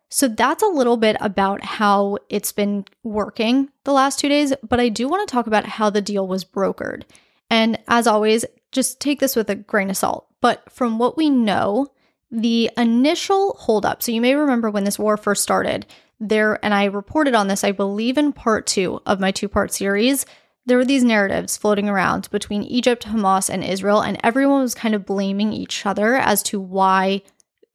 So 0.09 0.27
that's 0.27 0.63
a 0.63 0.67
little 0.67 0.97
bit 0.97 1.17
about 1.19 1.63
how 1.63 2.19
it's 2.29 2.51
been 2.51 2.85
working 3.03 3.69
the 3.83 3.91
last 3.91 4.19
two 4.19 4.29
days, 4.29 4.53
but 4.63 4.79
I 4.79 4.89
do 4.89 5.07
want 5.07 5.27
to 5.27 5.31
talk 5.31 5.47
about 5.47 5.65
how 5.65 5.89
the 5.89 6.01
deal 6.01 6.27
was 6.27 6.45
brokered. 6.45 7.03
And 7.49 7.79
as 7.87 8.07
always, 8.07 8.45
just 8.71 8.99
take 8.99 9.19
this 9.19 9.35
with 9.35 9.49
a 9.49 9.55
grain 9.55 9.89
of 9.89 9.97
salt. 9.97 10.27
But 10.41 10.71
from 10.71 10.99
what 10.99 11.17
we 11.17 11.29
know, 11.29 11.87
the 12.31 12.69
initial 12.77 13.55
holdup, 13.59 14.03
so 14.03 14.11
you 14.11 14.21
may 14.21 14.35
remember 14.35 14.69
when 14.69 14.83
this 14.83 14.99
war 14.99 15.17
first 15.17 15.43
started, 15.43 15.85
there, 16.19 16.63
and 16.63 16.73
I 16.73 16.85
reported 16.85 17.35
on 17.35 17.47
this, 17.47 17.63
I 17.63 17.71
believe, 17.71 18.17
in 18.17 18.31
part 18.31 18.67
two 18.67 19.01
of 19.05 19.19
my 19.19 19.31
two 19.31 19.49
part 19.49 19.73
series. 19.73 20.25
There 20.65 20.77
were 20.77 20.85
these 20.85 21.03
narratives 21.03 21.57
floating 21.57 21.87
around 21.87 22.29
between 22.31 22.63
Egypt, 22.63 23.05
Hamas, 23.05 23.49
and 23.49 23.63
Israel, 23.63 24.01
and 24.01 24.19
everyone 24.23 24.61
was 24.61 24.73
kind 24.73 24.95
of 24.95 25.05
blaming 25.05 25.53
each 25.53 25.85
other 25.85 26.15
as 26.15 26.41
to 26.43 26.59
why 26.59 27.21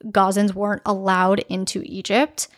Gazans 0.05 0.55
weren't 0.55 0.83
allowed 0.85 1.41
into 1.49 1.83
Egypt. 1.85 2.49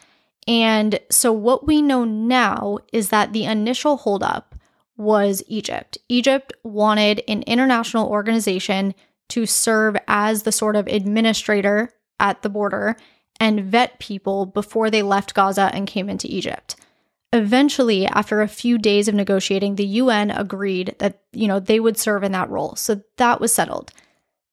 And 0.49 0.99
so, 1.11 1.33
what 1.33 1.67
we 1.67 1.83
know 1.83 2.05
now 2.05 2.79
is 2.93 3.11
that 3.11 3.33
the 3.33 3.45
initial 3.45 3.99
holdup 3.99 4.55
was 4.97 5.43
Egypt. 5.47 5.99
Egypt 6.09 6.53
wanted 6.63 7.23
an 7.29 7.43
international 7.43 8.09
organization 8.09 8.95
to 9.29 9.47
serve 9.47 9.97
as 10.09 10.43
the 10.43 10.53
sort 10.53 10.77
of 10.77 10.87
administrator 10.87 11.91
at 12.19 12.43
the 12.43 12.51
border 12.51 12.97
and 13.41 13.65
vet 13.65 13.99
people 13.99 14.47
before 14.47 14.91
they 14.91 15.03
left 15.03 15.35
Gaza 15.35 15.71
and 15.73 15.87
came 15.87 16.09
into 16.09 16.29
Egypt. 16.31 16.77
Eventually, 17.33 18.07
after 18.07 18.43
a 18.43 18.49
few 18.49 18.77
days 18.77 19.09
of 19.09 19.15
negotiating, 19.15 19.77
the 19.77 19.87
UN 19.87 20.31
agreed 20.31 20.95
that, 20.99 21.23
you 21.33 21.49
know, 21.49 21.59
they 21.59 21.81
would 21.81 21.97
serve 21.97 22.23
in 22.25 22.33
that 22.33 22.51
role. 22.51 22.77
So 22.77 23.03
that 23.17 23.41
was 23.41 23.55
settled. 23.55 23.91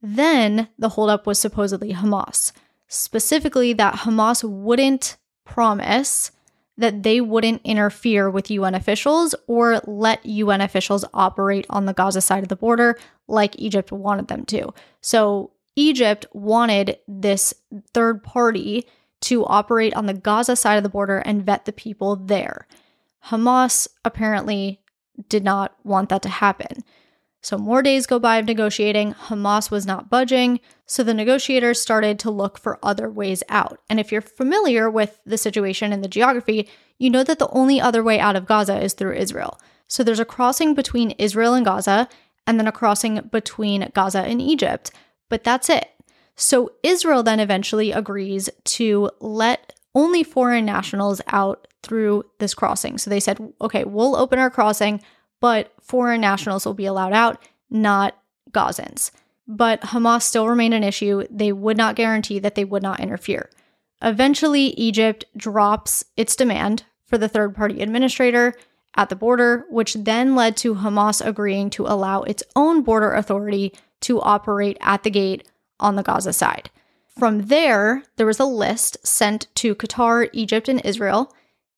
Then 0.01 0.69
the 0.77 0.89
holdup 0.89 1.27
was 1.27 1.39
supposedly 1.39 1.93
Hamas, 1.93 2.53
specifically 2.87 3.73
that 3.73 3.95
Hamas 3.95 4.49
wouldn't 4.49 5.17
promise 5.43 6.31
that 6.77 7.03
they 7.03 7.19
wouldn't 7.19 7.61
interfere 7.65 8.29
with 8.29 8.49
UN 8.49 8.73
officials 8.73 9.35
or 9.47 9.81
let 9.85 10.25
UN 10.25 10.61
officials 10.61 11.03
operate 11.13 11.65
on 11.69 11.85
the 11.85 11.93
Gaza 11.93 12.21
side 12.21 12.43
of 12.43 12.49
the 12.49 12.55
border 12.55 12.97
like 13.27 13.59
Egypt 13.59 13.91
wanted 13.91 14.29
them 14.29 14.45
to. 14.45 14.73
So 15.01 15.51
Egypt 15.75 16.25
wanted 16.31 16.97
this 17.05 17.53
third 17.93 18.23
party 18.23 18.87
to 19.21 19.45
operate 19.45 19.93
on 19.93 20.05
the 20.05 20.13
Gaza 20.13 20.55
side 20.55 20.77
of 20.77 20.83
the 20.83 20.89
border 20.89 21.17
and 21.19 21.45
vet 21.45 21.65
the 21.65 21.73
people 21.73 22.15
there. 22.15 22.67
Hamas 23.25 23.87
apparently 24.05 24.81
did 25.27 25.43
not 25.43 25.75
want 25.83 26.09
that 26.09 26.21
to 26.23 26.29
happen. 26.29 26.83
So, 27.41 27.57
more 27.57 27.81
days 27.81 28.05
go 28.05 28.19
by 28.19 28.37
of 28.37 28.45
negotiating. 28.45 29.13
Hamas 29.13 29.71
was 29.71 29.85
not 29.85 30.09
budging. 30.09 30.59
So, 30.85 31.03
the 31.03 31.13
negotiators 31.13 31.79
started 31.79 32.19
to 32.19 32.31
look 32.31 32.57
for 32.57 32.79
other 32.83 33.09
ways 33.09 33.43
out. 33.47 33.79
And 33.89 33.97
if 33.99 34.11
you're 34.11 34.21
familiar 34.21 34.89
with 34.89 35.19
the 35.25 35.37
situation 35.37 35.93
and 35.93 36.03
the 36.03 36.09
geography, 36.09 36.67
you 36.97 37.09
know 37.09 37.23
that 37.23 37.39
the 37.39 37.49
only 37.49 37.79
other 37.79 38.03
way 38.03 38.19
out 38.19 38.35
of 38.35 38.45
Gaza 38.45 38.81
is 38.81 38.93
through 38.93 39.13
Israel. 39.13 39.59
So, 39.87 40.03
there's 40.03 40.19
a 40.19 40.25
crossing 40.25 40.73
between 40.73 41.11
Israel 41.11 41.53
and 41.53 41.65
Gaza, 41.65 42.09
and 42.45 42.59
then 42.59 42.67
a 42.67 42.73
crossing 42.73 43.21
between 43.31 43.89
Gaza 43.93 44.19
and 44.21 44.41
Egypt. 44.41 44.91
But 45.29 45.45
that's 45.45 45.69
it. 45.69 45.87
So, 46.39 46.71
Israel 46.83 47.23
then 47.23 47.39
eventually 47.39 47.91
agrees 47.91 48.49
to 48.65 49.11
let 49.19 49.73
only 49.93 50.23
foreign 50.23 50.65
nationals 50.65 51.21
out 51.27 51.67
through 51.83 52.23
this 52.39 52.53
crossing. 52.53 52.97
So, 52.97 53.09
they 53.09 53.19
said, 53.19 53.39
okay, 53.61 53.83
we'll 53.83 54.15
open 54.15 54.39
our 54.39 54.49
crossing 54.49 55.01
but 55.39 55.71
foreign 55.81 56.21
nationals 56.21 56.65
will 56.65 56.73
be 56.73 56.85
allowed 56.85 57.13
out, 57.13 57.41
not 57.69 58.17
Gazans. 58.51 59.11
But 59.47 59.81
Hamas 59.81 60.23
still 60.23 60.47
remained 60.47 60.73
an 60.73 60.83
issue. 60.83 61.25
They 61.29 61.51
would 61.51 61.77
not 61.77 61.95
guarantee 61.95 62.39
that 62.39 62.55
they 62.55 62.65
would 62.65 62.83
not 62.83 62.99
interfere. 62.99 63.49
Eventually, 64.01 64.67
Egypt 64.79 65.25
drops 65.35 66.05
its 66.15 66.35
demand 66.35 66.83
for 67.05 67.17
the 67.17 67.27
third 67.27 67.55
party 67.55 67.81
administrator 67.81 68.53
at 68.95 69.09
the 69.09 69.15
border, 69.15 69.65
which 69.69 69.93
then 69.93 70.35
led 70.35 70.55
to 70.57 70.75
Hamas 70.75 71.25
agreeing 71.25 71.69
to 71.71 71.85
allow 71.85 72.21
its 72.23 72.43
own 72.55 72.81
border 72.81 73.13
authority 73.13 73.73
to 74.01 74.21
operate 74.21 74.77
at 74.81 75.03
the 75.03 75.09
gate 75.09 75.47
on 75.79 75.95
the 75.95 76.03
Gaza 76.03 76.33
side. 76.33 76.69
From 77.17 77.47
there, 77.47 78.03
there 78.15 78.25
was 78.25 78.39
a 78.39 78.45
list 78.45 78.97
sent 79.05 79.47
to 79.55 79.75
Qatar, 79.75 80.29
Egypt, 80.31 80.69
and 80.69 80.81
Israel. 80.85 81.33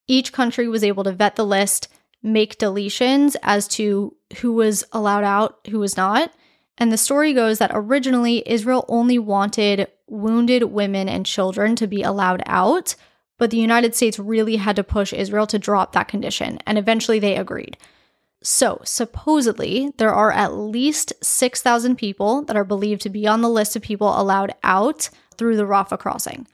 Each 0.07 0.31
country 0.31 0.67
was 0.67 0.83
able 0.83 1.03
to 1.03 1.11
vet 1.11 1.35
the 1.35 1.45
list 1.45 1.87
make 2.23 2.59
deletions 2.59 3.35
as 3.41 3.67
to 3.67 4.15
who 4.41 4.53
was 4.53 4.83
allowed 4.91 5.23
out, 5.23 5.59
who 5.69 5.79
was 5.79 5.97
not. 5.97 6.31
And 6.77 6.91
the 6.91 6.97
story 6.97 7.33
goes 7.33 7.59
that 7.59 7.71
originally 7.73 8.43
Israel 8.45 8.85
only 8.87 9.19
wanted 9.19 9.87
wounded 10.07 10.63
women 10.63 11.09
and 11.09 11.25
children 11.25 11.75
to 11.77 11.87
be 11.87 12.03
allowed 12.03 12.43
out, 12.45 12.95
but 13.37 13.49
the 13.49 13.57
United 13.57 13.95
States 13.95 14.19
really 14.19 14.57
had 14.57 14.75
to 14.75 14.83
push 14.83 15.13
Israel 15.13 15.47
to 15.47 15.57
drop 15.57 15.93
that 15.93 16.07
condition, 16.07 16.59
and 16.67 16.77
eventually 16.77 17.17
they 17.17 17.35
agreed. 17.35 17.77
So, 18.43 18.81
supposedly, 18.83 19.91
there 19.97 20.13
are 20.13 20.31
at 20.31 20.53
least 20.53 21.13
6,000 21.21 21.95
people 21.95 22.43
that 22.43 22.55
are 22.55 22.63
believed 22.63 23.01
to 23.01 23.09
be 23.09 23.27
on 23.27 23.41
the 23.41 23.49
list 23.49 23.75
of 23.75 23.83
people 23.83 24.19
allowed 24.19 24.53
out 24.63 25.09
through 25.37 25.57
the 25.57 25.67
Rafah 25.67 25.99
crossing. 25.99 26.47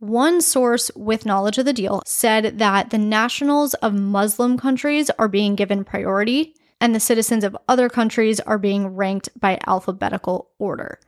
One 0.00 0.40
source 0.40 0.90
with 0.94 1.26
knowledge 1.26 1.58
of 1.58 1.64
the 1.64 1.72
deal 1.72 2.02
said 2.06 2.58
that 2.58 2.90
the 2.90 2.98
nationals 2.98 3.74
of 3.74 3.94
Muslim 3.94 4.56
countries 4.56 5.10
are 5.18 5.28
being 5.28 5.54
given 5.54 5.84
priority 5.84 6.54
and 6.80 6.94
the 6.94 7.00
citizens 7.00 7.42
of 7.42 7.56
other 7.68 7.88
countries 7.88 8.38
are 8.40 8.58
being 8.58 8.94
ranked 8.94 9.28
by 9.38 9.58
alphabetical 9.66 10.50
order. 10.58 11.00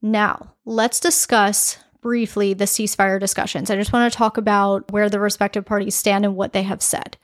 Now, 0.00 0.54
let's 0.64 0.98
discuss 0.98 1.78
briefly 2.00 2.54
the 2.54 2.64
ceasefire 2.64 3.20
discussions. 3.20 3.70
I 3.70 3.76
just 3.76 3.92
want 3.92 4.12
to 4.12 4.16
talk 4.16 4.36
about 4.36 4.90
where 4.90 5.08
the 5.08 5.20
respective 5.20 5.64
parties 5.64 5.94
stand 5.94 6.24
and 6.24 6.34
what 6.34 6.52
they 6.52 6.64
have 6.64 6.82
said. 6.82 7.16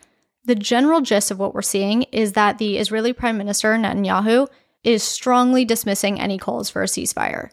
The 0.49 0.55
general 0.55 1.03
gist 1.03 1.31
of 1.31 1.39
what 1.39 1.53
we're 1.55 1.61
seeing 1.61 2.05
is 2.05 2.33
that 2.33 2.57
the 2.57 2.79
Israeli 2.79 3.13
Prime 3.13 3.37
Minister 3.37 3.75
Netanyahu 3.75 4.49
is 4.83 5.03
strongly 5.03 5.67
dismissing 5.67 6.19
any 6.19 6.39
calls 6.39 6.71
for 6.71 6.83
a 6.83 6.87
ceasefire. 6.87 7.51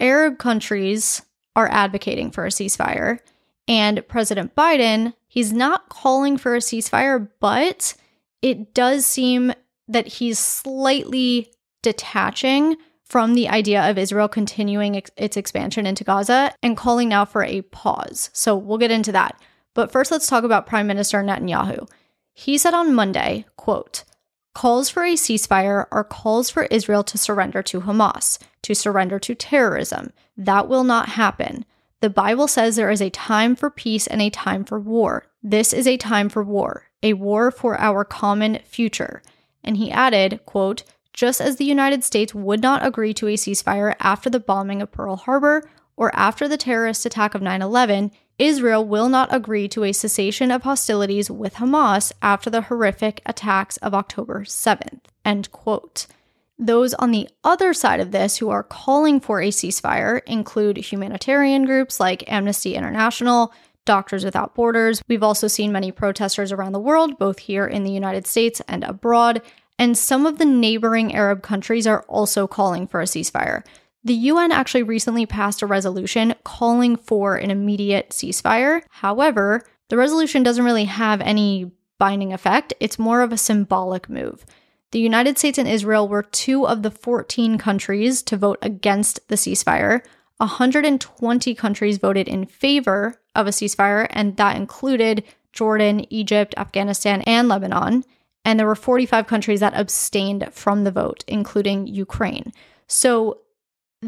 Arab 0.00 0.38
countries 0.38 1.22
are 1.54 1.70
advocating 1.70 2.32
for 2.32 2.44
a 2.44 2.48
ceasefire. 2.48 3.20
And 3.68 4.02
President 4.08 4.56
Biden, 4.56 5.14
he's 5.28 5.52
not 5.52 5.88
calling 5.88 6.36
for 6.36 6.56
a 6.56 6.58
ceasefire, 6.58 7.28
but 7.38 7.94
it 8.42 8.74
does 8.74 9.06
seem 9.06 9.52
that 9.86 10.08
he's 10.08 10.40
slightly 10.40 11.52
detaching 11.82 12.74
from 13.04 13.34
the 13.34 13.48
idea 13.48 13.88
of 13.88 13.96
Israel 13.96 14.26
continuing 14.26 14.96
ex- 14.96 15.12
its 15.16 15.36
expansion 15.36 15.86
into 15.86 16.02
Gaza 16.02 16.52
and 16.64 16.76
calling 16.76 17.08
now 17.08 17.24
for 17.24 17.44
a 17.44 17.62
pause. 17.62 18.30
So 18.32 18.56
we'll 18.56 18.78
get 18.78 18.90
into 18.90 19.12
that. 19.12 19.40
But 19.72 19.92
first 19.92 20.10
let's 20.10 20.26
talk 20.26 20.42
about 20.42 20.66
Prime 20.66 20.88
Minister 20.88 21.22
Netanyahu. 21.22 21.88
He 22.34 22.58
said 22.58 22.74
on 22.74 22.94
Monday, 22.94 23.46
quote, 23.56 24.04
Calls 24.54 24.90
for 24.90 25.04
a 25.04 25.14
ceasefire 25.14 25.86
are 25.90 26.04
calls 26.04 26.50
for 26.50 26.64
Israel 26.64 27.02
to 27.04 27.18
surrender 27.18 27.62
to 27.62 27.80
Hamas, 27.80 28.38
to 28.62 28.74
surrender 28.74 29.18
to 29.20 29.34
terrorism. 29.34 30.12
That 30.36 30.68
will 30.68 30.84
not 30.84 31.10
happen. 31.10 31.64
The 32.00 32.10
Bible 32.10 32.48
says 32.48 32.76
there 32.76 32.90
is 32.90 33.00
a 33.00 33.10
time 33.10 33.56
for 33.56 33.70
peace 33.70 34.06
and 34.06 34.20
a 34.20 34.30
time 34.30 34.64
for 34.64 34.78
war. 34.78 35.26
This 35.42 35.72
is 35.72 35.86
a 35.86 35.96
time 35.96 36.28
for 36.28 36.44
war, 36.44 36.90
a 37.02 37.14
war 37.14 37.50
for 37.50 37.80
our 37.80 38.04
common 38.04 38.60
future. 38.64 39.22
And 39.62 39.76
he 39.76 39.90
added, 39.90 40.40
quote, 40.44 40.84
just 41.12 41.40
as 41.40 41.56
the 41.56 41.64
United 41.64 42.04
States 42.04 42.34
would 42.34 42.60
not 42.60 42.84
agree 42.84 43.14
to 43.14 43.28
a 43.28 43.34
ceasefire 43.34 43.94
after 44.00 44.28
the 44.28 44.40
bombing 44.40 44.82
of 44.82 44.92
Pearl 44.92 45.16
Harbor 45.16 45.68
or 45.96 46.14
after 46.14 46.48
the 46.48 46.56
terrorist 46.56 47.06
attack 47.06 47.34
of 47.34 47.42
9 47.42 47.62
11, 47.62 48.10
Israel 48.38 48.84
will 48.84 49.08
not 49.08 49.32
agree 49.32 49.68
to 49.68 49.84
a 49.84 49.92
cessation 49.92 50.50
of 50.50 50.62
hostilities 50.62 51.30
with 51.30 51.54
Hamas 51.54 52.12
after 52.20 52.50
the 52.50 52.62
horrific 52.62 53.22
attacks 53.26 53.76
of 53.78 53.94
October 53.94 54.44
7th. 54.44 55.00
End 55.24 55.50
quote. 55.52 56.06
Those 56.58 56.94
on 56.94 57.10
the 57.10 57.28
other 57.42 57.72
side 57.72 58.00
of 58.00 58.10
this 58.12 58.36
who 58.36 58.50
are 58.50 58.62
calling 58.62 59.20
for 59.20 59.40
a 59.40 59.48
ceasefire 59.48 60.20
include 60.26 60.76
humanitarian 60.76 61.64
groups 61.64 61.98
like 61.98 62.30
Amnesty 62.30 62.74
International, 62.74 63.52
Doctors 63.84 64.24
Without 64.24 64.54
Borders. 64.54 65.02
We've 65.08 65.22
also 65.22 65.48
seen 65.48 65.72
many 65.72 65.92
protesters 65.92 66.52
around 66.52 66.72
the 66.72 66.80
world, 66.80 67.18
both 67.18 67.38
here 67.40 67.66
in 67.66 67.82
the 67.82 67.90
United 67.90 68.26
States 68.26 68.60
and 68.68 68.84
abroad. 68.84 69.42
And 69.78 69.98
some 69.98 70.26
of 70.26 70.38
the 70.38 70.44
neighboring 70.44 71.14
Arab 71.14 71.42
countries 71.42 71.86
are 71.86 72.02
also 72.02 72.46
calling 72.46 72.86
for 72.86 73.00
a 73.00 73.04
ceasefire. 73.04 73.64
The 74.04 74.14
UN 74.14 74.52
actually 74.52 74.82
recently 74.82 75.24
passed 75.24 75.62
a 75.62 75.66
resolution 75.66 76.34
calling 76.44 76.96
for 76.96 77.36
an 77.36 77.50
immediate 77.50 78.10
ceasefire. 78.10 78.82
However, 78.90 79.62
the 79.88 79.96
resolution 79.96 80.42
doesn't 80.42 80.64
really 80.64 80.84
have 80.84 81.22
any 81.22 81.70
binding 81.98 82.32
effect, 82.32 82.74
it's 82.80 82.98
more 82.98 83.22
of 83.22 83.32
a 83.32 83.38
symbolic 83.38 84.10
move. 84.10 84.44
The 84.90 85.00
United 85.00 85.38
States 85.38 85.58
and 85.58 85.68
Israel 85.68 86.06
were 86.06 86.22
two 86.22 86.66
of 86.66 86.82
the 86.82 86.90
14 86.90 87.56
countries 87.56 88.22
to 88.24 88.36
vote 88.36 88.58
against 88.62 89.26
the 89.28 89.36
ceasefire. 89.36 90.02
120 90.36 91.54
countries 91.54 91.98
voted 91.98 92.28
in 92.28 92.44
favor 92.46 93.14
of 93.34 93.46
a 93.46 93.50
ceasefire, 93.50 94.06
and 94.10 94.36
that 94.36 94.56
included 94.56 95.24
Jordan, 95.52 96.04
Egypt, 96.12 96.54
Afghanistan, 96.56 97.22
and 97.22 97.48
Lebanon. 97.48 98.04
And 98.44 98.58
there 98.58 98.66
were 98.66 98.74
45 98.74 99.26
countries 99.26 99.60
that 99.60 99.74
abstained 99.74 100.48
from 100.52 100.84
the 100.84 100.90
vote, 100.90 101.24
including 101.26 101.86
Ukraine. 101.86 102.52
So 102.86 103.38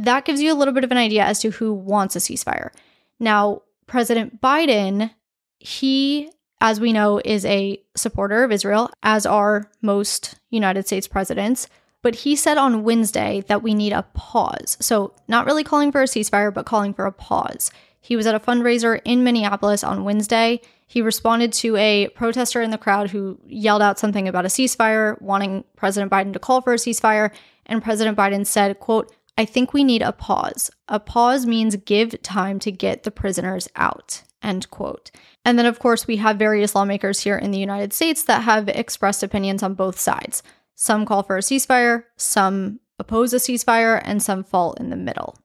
that 0.05 0.25
gives 0.25 0.41
you 0.41 0.53
a 0.53 0.57
little 0.57 0.75
bit 0.75 0.85
of 0.85 0.91
an 0.91 0.97
idea 0.97 1.25
as 1.25 1.41
to 1.41 1.51
who 1.51 1.73
wants 1.73 2.17
a 2.17 2.19
ceasefire. 2.19 2.71
Now, 3.19 3.63
President 3.87 4.41
Biden, 4.41 5.11
he, 5.59 6.31
as 6.61 6.81
we 6.81 6.93
know, 6.93 7.21
is 7.25 7.45
a 7.45 7.81
supporter 7.97 8.45
of 8.45 8.53
Israel, 8.53 8.91
as 9.03 9.27
are 9.27 9.71
most 9.83 10.37
United 10.51 10.87
States 10.87 11.09
presidents. 11.09 11.69
But 12.03 12.15
he 12.15 12.37
said 12.37 12.57
on 12.57 12.85
Wednesday 12.85 13.43
that 13.49 13.63
we 13.63 13.75
need 13.75 13.93
a 13.93 14.07
pause. 14.15 14.77
So, 14.81 15.15
not 15.27 15.47
really 15.47 15.65
calling 15.65 15.91
for 15.91 16.03
a 16.03 16.07
ceasefire, 16.07 16.53
but 16.55 16.67
calling 16.67 16.95
for 16.95 17.07
a 17.07 17.13
pause. 17.13 17.71
He 18.01 18.15
was 18.15 18.27
at 18.27 18.35
a 18.37 18.41
fundraiser 18.41 19.01
in 19.05 19.25
Minneapolis 19.25 19.83
on 19.83 20.05
Wednesday. 20.05 20.61
He 20.87 21.03
responded 21.03 21.53
to 21.55 21.75
a 21.75 22.09
protester 22.15 22.63
in 22.63 22.71
the 22.71 22.79
crowd 22.79 23.11
who 23.11 23.41
yelled 23.45 23.83
out 23.83 23.99
something 23.99 24.29
about 24.29 24.45
a 24.45 24.49
ceasefire, 24.49 25.21
wanting 25.21 25.65
President 25.75 26.13
Biden 26.13 26.33
to 26.33 26.39
call 26.39 26.61
for 26.61 26.75
a 26.75 26.77
ceasefire. 26.77 27.33
And 27.67 27.83
President 27.83 28.17
Biden 28.17 28.47
said, 28.47 28.79
quote, 28.79 29.13
I 29.37 29.45
think 29.45 29.73
we 29.73 29.85
need 29.85 30.03
a 30.03 30.13
pause. 30.13 30.71
A 30.89 30.99
pause 30.99 31.47
means 31.47 31.77
give 31.77 32.21
time 32.23 32.59
to 32.61 32.73
get 32.73 33.03
the 33.03 33.11
prisoners 33.11 33.69
out. 33.77 34.23
End 34.43 34.71
quote. 34.71 35.11
And 35.45 35.59
then, 35.59 35.67
of 35.67 35.79
course, 35.79 36.07
we 36.07 36.17
have 36.17 36.39
various 36.39 36.75
lawmakers 36.75 37.21
here 37.21 37.37
in 37.37 37.51
the 37.51 37.59
United 37.59 37.93
States 37.93 38.23
that 38.25 38.43
have 38.43 38.69
expressed 38.69 39.23
opinions 39.23 39.63
on 39.63 39.75
both 39.75 39.99
sides. 39.99 40.43
Some 40.75 41.07
call 41.07 41.23
for 41.23 41.37
a 41.37 41.41
ceasefire, 41.41 42.05
some 42.17 42.81
oppose 42.99 43.33
a 43.33 43.37
ceasefire, 43.37 44.01
and 44.05 44.23
some 44.23 44.45
fall 44.45 44.73
in 44.75 44.91
the 44.91 44.97
middle. 44.97 45.39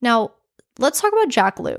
Now, 0.00 0.32
let's 0.78 1.00
talk 1.00 1.12
about 1.12 1.28
Jack 1.28 1.58
Lew. 1.58 1.78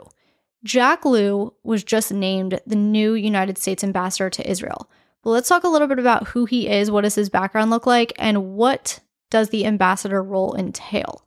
Jack 0.64 1.06
Lew 1.06 1.54
was 1.64 1.84
just 1.84 2.12
named 2.12 2.60
the 2.66 2.76
new 2.76 3.14
United 3.14 3.58
States 3.58 3.84
ambassador 3.84 4.30
to 4.30 4.50
Israel. 4.50 4.90
Well, 5.24 5.34
let's 5.34 5.50
talk 5.50 5.64
a 5.64 5.70
little 5.70 5.88
bit 5.88 6.00
about 6.00 6.30
who 6.30 6.46
he 6.46 6.70
is, 6.70 6.90
what 6.90 7.02
does 7.02 7.16
his 7.16 7.30
background 7.30 7.70
look 7.70 7.86
like, 7.86 8.14
and 8.18 8.54
what 8.54 9.00
does 9.30 9.50
the 9.50 9.66
ambassador 9.66 10.22
role 10.24 10.56
entail. 10.56 11.26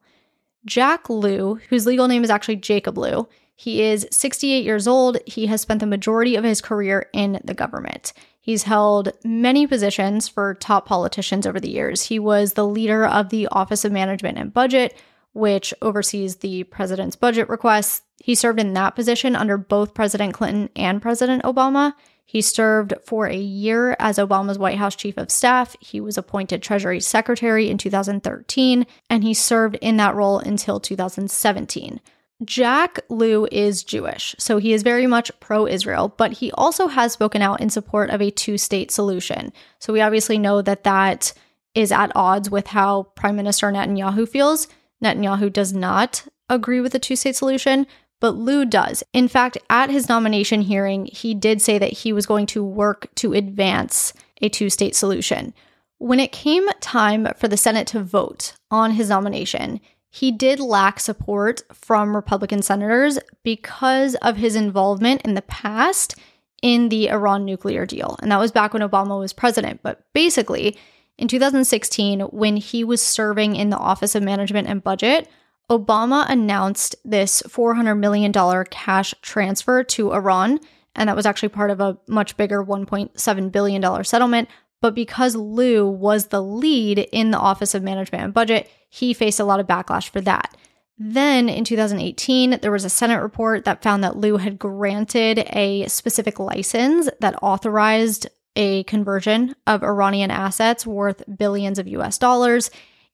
Jack 0.67 1.09
Lew, 1.09 1.61
whose 1.71 1.87
legal 1.87 2.09
name 2.09 2.25
is 2.25 2.31
actually 2.31 2.57
Jacob 2.57 2.99
Lew, 2.99 3.29
he 3.55 3.83
is 3.83 4.07
68 4.11 4.65
years 4.65 4.87
old. 4.87 5.17
He 5.27 5.47
has 5.47 5.63
spent 5.63 5.81
the 5.81 5.87
majority 5.87 6.37
of 6.37 6.45
his 6.45 6.61
career 6.61 7.09
in 7.15 7.41
the 7.43 7.55
government. 7.55 8.13
He's 8.39 8.65
held 8.65 9.13
many 9.25 9.67
positions 9.67 10.29
for 10.29 10.55
top 10.55 10.87
politicians 10.87 11.47
over 11.47 11.59
the 11.59 11.71
years. 11.71 12.03
He 12.03 12.19
was 12.19 12.53
the 12.53 12.67
leader 12.67 13.07
of 13.07 13.31
the 13.31 13.49
Office 13.49 13.85
of 13.85 13.93
Management 13.93 14.39
and 14.39 14.53
Budget, 14.53 14.97
which 15.33 15.73
oversees 15.81 16.37
the 16.37 16.65
president's 16.65 17.17
budget 17.17 17.49
requests. 17.49 18.03
He 18.23 18.35
served 18.35 18.61
in 18.61 18.75
that 18.75 18.95
position 18.95 19.35
under 19.35 19.57
both 19.57 19.95
President 19.95 20.35
Clinton 20.35 20.69
and 20.77 21.03
President 21.03 21.43
Obama. 21.43 21.95
He 22.27 22.43
served 22.43 22.93
for 23.05 23.27
a 23.27 23.37
year 23.37 23.97
as 24.01 24.19
Obama's 24.19 24.59
White 24.59 24.79
House 24.79 24.97
Chief 24.97 25.17
of 25.17 25.31
Staff. 25.31 25.77
He 25.81 26.01
was 26.01 26.19
appointed 26.19 26.61
Treasury 26.61 27.01
Secretary 27.01 27.71
in 27.71 27.79
2013, 27.79 28.85
and 29.09 29.23
he 29.23 29.33
served 29.33 29.77
in 29.81 29.97
that 29.99 30.17
role 30.17 30.41
until 30.41 30.81
2017. 30.81 32.01
Jack 32.45 32.99
Lew 33.09 33.49
is 33.51 33.83
Jewish, 33.83 34.35
so 34.39 34.59
he 34.59 34.75
is 34.75 34.83
very 34.83 35.07
much 35.07 35.31
pro 35.41 35.67
Israel, 35.67 36.13
but 36.19 36.33
he 36.33 36.53
also 36.53 36.89
has 36.89 37.13
spoken 37.13 37.41
out 37.41 37.61
in 37.61 37.71
support 37.71 38.11
of 38.11 38.21
a 38.21 38.31
two 38.31 38.59
state 38.59 38.91
solution. 38.91 39.53
So 39.79 39.93
we 39.93 40.03
obviously 40.03 40.37
know 40.37 40.61
that 40.63 40.85
that 40.85 41.33
is 41.75 41.93
at 41.93 42.13
odds 42.15 42.51
with 42.51 42.67
how 42.67 43.05
Prime 43.15 43.37
Minister 43.37 43.71
Netanyahu 43.71 44.29
feels. 44.29 44.67
Netanyahu 45.03 45.51
does 45.51 45.73
not 45.73 46.27
agree 46.51 46.81
with 46.81 46.93
the 46.93 46.99
two 46.99 47.17
state 47.17 47.37
solution, 47.37 47.87
but 48.21 48.37
Lew 48.37 48.65
does. 48.65 49.03
In 49.13 49.29
fact, 49.29 49.59
at 49.69 49.91
his 49.91 50.09
nomination 50.09 50.63
hearing, 50.63 51.07
he 51.07 51.35
did 51.35 51.61
say 51.61 51.79
that 51.79 51.93
he 51.93 52.13
was 52.13 52.27
going 52.27 52.47
to 52.47 52.65
work 52.65 53.09
to 53.17 53.33
advance 53.33 54.13
a 54.41 54.49
two 54.49 54.71
state 54.71 54.97
solution. 54.97 55.53
When 55.99 56.21
it 56.21 56.33
came 56.33 56.69
time 56.81 57.29
for 57.37 57.49
the 57.49 57.57
Senate 57.57 57.87
to 57.89 58.03
vote 58.03 58.55
on 58.71 58.93
his 58.93 59.09
nomination, 59.09 59.81
he 60.11 60.31
did 60.31 60.61
lack 60.61 61.01
support 61.01 61.63
from 61.73 62.17
Republican 62.17 62.63
senators 62.63 63.19
because 63.43 64.15
of 64.17 64.37
his 64.37 64.57
involvement 64.57 65.23
in 65.23 65.35
the 65.35 65.43
past 65.43 66.17
in 66.63 66.89
the 66.89 67.11
Iran 67.11 67.45
nuclear 67.45 67.85
deal. 67.85 68.17
And 68.23 68.33
that 68.33 68.41
was 68.41 68.53
back 68.53 68.73
when 68.73 68.83
Obama 68.83 69.19
was 69.19 69.33
president. 69.33 69.81
But 69.83 70.01
basically, 70.15 70.77
in 71.19 71.29
2016, 71.29 72.21
when 72.21 72.57
he 72.57 72.83
was 72.85 73.03
serving 73.03 73.57
in 73.57 73.71
the 73.71 73.79
Office 73.79 74.15
of 74.15 74.23
Management 74.23 74.69
and 74.69 74.83
Budget, 74.83 75.29
Obama 75.71 76.29
announced 76.29 76.95
this 77.05 77.43
$400 77.43 77.99
million 77.99 78.33
cash 78.71 79.15
transfer 79.23 79.83
to 79.83 80.13
Iran, 80.13 80.61
and 80.95 81.09
that 81.09 81.17
was 81.17 81.27
actually 81.27 81.49
part 81.49 81.71
of 81.71 81.81
a 81.81 81.99
much 82.09 82.37
bigger 82.37 82.65
$1.7 82.65 83.53
billion 83.53 84.05
settlement. 84.05 84.49
But 84.81 84.95
because 84.95 85.35
Lew 85.35 85.89
was 85.89 86.27
the 86.27 86.43
lead 86.43 86.99
in 86.99 87.31
the 87.31 87.39
Office 87.39 87.75
of 87.75 87.83
Management 87.83 88.23
and 88.23 88.35
Budget, 88.35 88.71
he 88.89 89.15
faced 89.15 89.41
a 89.41 89.45
lot 89.45 89.59
of 89.59 89.67
backlash 89.67 90.11
for 90.11 90.21
that. 90.21 90.57
Then 90.99 91.49
in 91.49 91.65
2018, 91.65 92.61
there 92.63 92.71
was 92.71 92.85
a 92.85 92.91
Senate 92.91 93.21
report 93.21 93.65
that 93.65 93.83
found 93.83 94.05
that 94.05 94.17
Lew 94.17 94.37
had 94.39 94.59
granted 94.59 95.45
a 95.51 95.87
specific 95.89 96.39
license 96.39 97.09
that 97.21 97.43
authorized 97.43 98.29
a 98.55 98.85
conversion 98.85 99.55
of 99.67 99.83
Iranian 99.83 100.31
assets 100.31 100.87
worth 100.87 101.23
billions 101.37 101.79
of 101.79 101.89
US 101.89 102.17
dollars. 102.17 102.71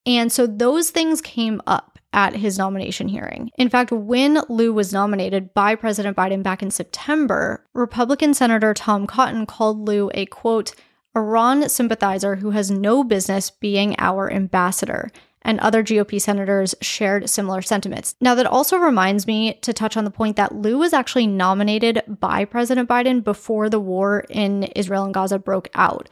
And 0.06 0.30
so 0.30 0.46
those 0.46 0.90
things 0.90 1.20
came 1.20 1.60
up 1.66 1.91
at 2.12 2.36
his 2.36 2.58
nomination 2.58 3.08
hearing. 3.08 3.50
In 3.56 3.68
fact, 3.68 3.90
when 3.90 4.42
Lew 4.48 4.72
was 4.72 4.92
nominated 4.92 5.54
by 5.54 5.74
President 5.74 6.16
Biden 6.16 6.42
back 6.42 6.62
in 6.62 6.70
September, 6.70 7.64
Republican 7.74 8.34
Senator 8.34 8.74
Tom 8.74 9.06
Cotton 9.06 9.46
called 9.46 9.86
Lew 9.86 10.10
a 10.14 10.26
quote, 10.26 10.74
Iran 11.14 11.68
sympathizer 11.68 12.36
who 12.36 12.50
has 12.50 12.70
no 12.70 13.04
business 13.04 13.50
being 13.50 13.94
our 13.98 14.32
ambassador. 14.32 15.10
And 15.44 15.58
other 15.58 15.82
GOP 15.82 16.20
senators 16.20 16.74
shared 16.80 17.28
similar 17.28 17.62
sentiments. 17.62 18.14
Now, 18.20 18.36
that 18.36 18.46
also 18.46 18.76
reminds 18.76 19.26
me 19.26 19.54
to 19.62 19.72
touch 19.72 19.96
on 19.96 20.04
the 20.04 20.10
point 20.10 20.36
that 20.36 20.54
Lew 20.54 20.78
was 20.78 20.92
actually 20.92 21.26
nominated 21.26 22.02
by 22.06 22.44
President 22.44 22.88
Biden 22.88 23.24
before 23.24 23.68
the 23.68 23.80
war 23.80 24.24
in 24.30 24.62
Israel 24.62 25.04
and 25.04 25.12
Gaza 25.12 25.40
broke 25.40 25.68
out. 25.74 26.08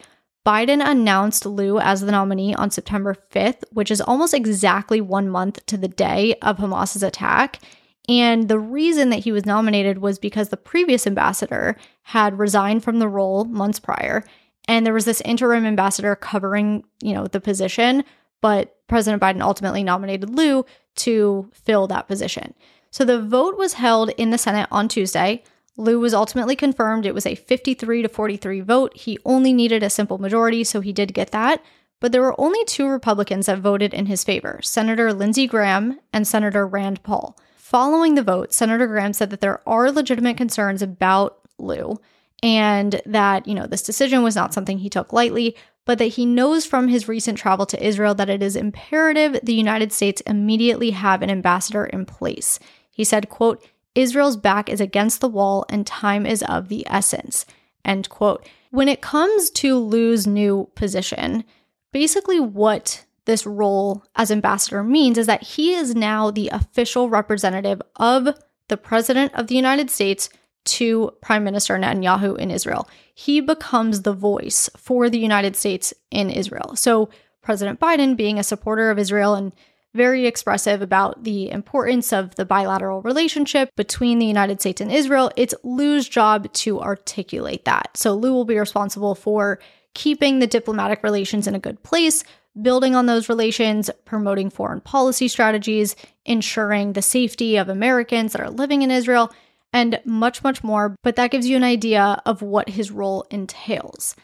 Biden 0.46 0.83
announced 0.85 1.44
Lew 1.44 1.79
as 1.79 2.00
the 2.00 2.12
nominee 2.12 2.55
on 2.55 2.70
September 2.70 3.14
5th, 3.31 3.62
which 3.72 3.90
is 3.90 4.00
almost 4.00 4.33
exactly 4.33 5.00
one 5.00 5.29
month 5.29 5.64
to 5.66 5.76
the 5.76 5.88
day 5.88 6.35
of 6.40 6.57
Hamas's 6.57 7.03
attack. 7.03 7.61
And 8.09 8.48
the 8.48 8.59
reason 8.59 9.11
that 9.11 9.20
he 9.20 9.33
was 9.33 9.44
nominated 9.44 9.98
was 9.98 10.18
because 10.18 10.48
the 10.48 10.57
previous 10.57 11.07
ambassador 11.07 11.76
had 12.03 12.38
resigned 12.38 12.83
from 12.83 12.98
the 12.98 13.09
role 13.09 13.44
months 13.44 13.79
prior. 13.79 14.24
And 14.66 14.87
there 14.87 14.94
was 14.94 15.05
this 15.05 15.20
interim 15.22 15.66
ambassador 15.66 16.16
covering, 16.16 16.85
you 17.03 17.12
know, 17.12 17.26
the 17.26 17.40
position, 17.40 18.05
but 18.40 18.76
President 18.88 19.22
Biden 19.22 19.42
ultimately 19.42 19.85
nominated 19.85 20.31
Lew 20.31 20.64
to 20.96 21.50
fill 21.53 21.87
that 21.88 22.09
position. 22.09 22.55
So 22.90 23.05
the 23.05 23.22
vote 23.22 23.57
was 23.57 23.74
held 23.74 24.11
in 24.11 24.31
the 24.31 24.38
Senate 24.38 24.68
on 24.72 24.88
Tuesday. 24.88 25.44
Lew 25.76 26.00
was 26.00 26.14
ultimately 26.14 26.56
confirmed. 26.56 27.06
It 27.06 27.14
was 27.14 27.26
a 27.26 27.35
53 27.35 28.02
to 28.02 28.09
43 28.09 28.61
vote. 28.61 28.96
He 28.96 29.18
only 29.24 29.52
needed 29.52 29.83
a 29.83 29.90
simple 29.90 30.18
majority, 30.18 30.64
so 30.64 30.80
he 30.80 30.92
did 30.92 31.14
get 31.14 31.30
that. 31.30 31.62
But 32.00 32.12
there 32.12 32.22
were 32.22 32.40
only 32.40 32.64
two 32.64 32.87
Republicans 32.87 33.46
that 33.46 33.59
voted 33.59 33.92
in 33.92 34.06
his 34.06 34.24
favor 34.24 34.61
Senator 34.62 35.12
Lindsey 35.12 35.46
Graham 35.46 36.00
and 36.12 36.26
Senator 36.26 36.66
Rand 36.66 37.02
Paul. 37.02 37.38
Following 37.56 38.14
the 38.14 38.22
vote, 38.22 38.52
Senator 38.52 38.87
Graham 38.87 39.12
said 39.12 39.30
that 39.30 39.40
there 39.40 39.61
are 39.68 39.92
legitimate 39.92 40.37
concerns 40.37 40.83
about 40.83 41.38
Lew 41.59 42.00
and 42.42 43.00
that, 43.04 43.46
you 43.46 43.54
know, 43.54 43.66
this 43.66 43.83
decision 43.83 44.22
was 44.22 44.35
not 44.35 44.54
something 44.54 44.78
he 44.78 44.88
took 44.88 45.12
lightly, 45.12 45.56
but 45.85 45.98
that 45.98 46.06
he 46.06 46.26
knows 46.26 46.64
from 46.64 46.88
his 46.88 47.09
recent 47.09 47.38
travel 47.38 47.66
to 47.66 47.87
Israel 47.87 48.14
that 48.14 48.30
it 48.30 48.42
is 48.42 48.56
imperative 48.56 49.38
the 49.42 49.54
United 49.54 49.92
States 49.92 50.20
immediately 50.22 50.90
have 50.90 51.22
an 51.22 51.30
ambassador 51.30 51.85
in 51.85 52.06
place. 52.06 52.59
He 52.90 53.04
said, 53.04 53.28
quote, 53.28 53.64
Israel's 53.94 54.37
back 54.37 54.68
is 54.68 54.81
against 54.81 55.20
the 55.20 55.29
wall 55.29 55.64
and 55.68 55.87
time 55.87 56.26
is 56.26 56.42
of 56.44 56.68
the 56.68 56.87
essence. 56.88 57.46
End 57.85 58.09
quote. 58.09 58.46
When 58.70 58.88
it 58.88 59.00
comes 59.00 59.50
to 59.50 59.79
Lew's 59.79 60.26
new 60.26 60.70
position, 60.74 61.44
basically 61.92 62.38
what 62.38 63.05
this 63.24 63.46
role 63.46 64.05
as 64.16 64.31
ambassador 64.31 64.83
means 64.83 65.18
is 65.18 65.26
that 65.26 65.42
he 65.42 65.74
is 65.74 65.94
now 65.94 66.31
the 66.31 66.48
official 66.48 67.09
representative 67.09 67.83
of 67.96 68.29
the 68.68 68.76
President 68.76 69.35
of 69.35 69.48
the 69.48 69.55
United 69.57 69.90
States 69.90 70.29
to 70.64 71.11
Prime 71.20 71.42
Minister 71.42 71.76
Netanyahu 71.76 72.38
in 72.38 72.50
Israel. 72.50 72.88
He 73.14 73.40
becomes 73.40 74.03
the 74.03 74.12
voice 74.12 74.68
for 74.76 75.09
the 75.09 75.18
United 75.18 75.57
States 75.57 75.92
in 76.11 76.31
Israel. 76.31 76.76
So, 76.76 77.09
President 77.42 77.81
Biden, 77.81 78.16
being 78.16 78.38
a 78.38 78.44
supporter 78.44 78.90
of 78.90 78.98
Israel 78.98 79.35
and 79.35 79.55
very 79.94 80.26
expressive 80.26 80.83
about 80.83 81.24
the 81.24 81.50
importance 81.50 82.12
of 82.12 82.35
the 82.37 82.44
bilateral 82.44 83.03
relationship 83.03 83.70
between 83.76 84.18
the 84.18 84.26
United 84.26 84.61
States 84.61 84.81
and 84.81 84.92
Israel, 84.92 85.31
it's 85.37 85.55
Lew's 85.64 86.09
job 86.09 86.53
to 86.53 86.81
articulate 86.81 87.64
that. 87.64 87.96
So, 87.96 88.14
Lew 88.14 88.33
will 88.33 88.44
be 88.44 88.59
responsible 88.59 89.14
for 89.14 89.59
keeping 89.94 90.38
the 90.38 90.46
diplomatic 90.46 91.03
relations 91.03 91.46
in 91.46 91.55
a 91.55 91.61
good 91.61 91.83
place, 91.83 92.22
building 92.61 92.94
on 92.94 93.07
those 93.07 93.29
relations, 93.29 93.90
promoting 94.05 94.50
foreign 94.50 94.81
policy 94.81 95.29
strategies, 95.29 95.96
ensuring 96.24 96.92
the 96.92 97.03
safety 97.03 97.57
of 97.57 97.68
Americans 97.68 98.33
that 98.33 98.42
are 98.42 98.50
living 98.50 98.83
in 98.83 98.90
Israel, 98.90 99.33
and 99.72 100.00
much, 100.05 100.42
much 100.42 100.62
more. 100.64 100.96
But 101.03 101.16
that 101.16 101.31
gives 101.31 101.48
you 101.48 101.57
an 101.57 101.64
idea 101.64 102.20
of 102.26 102.42
what 102.42 102.68
his 102.68 102.90
role 102.90 103.26
entails. 103.31 104.16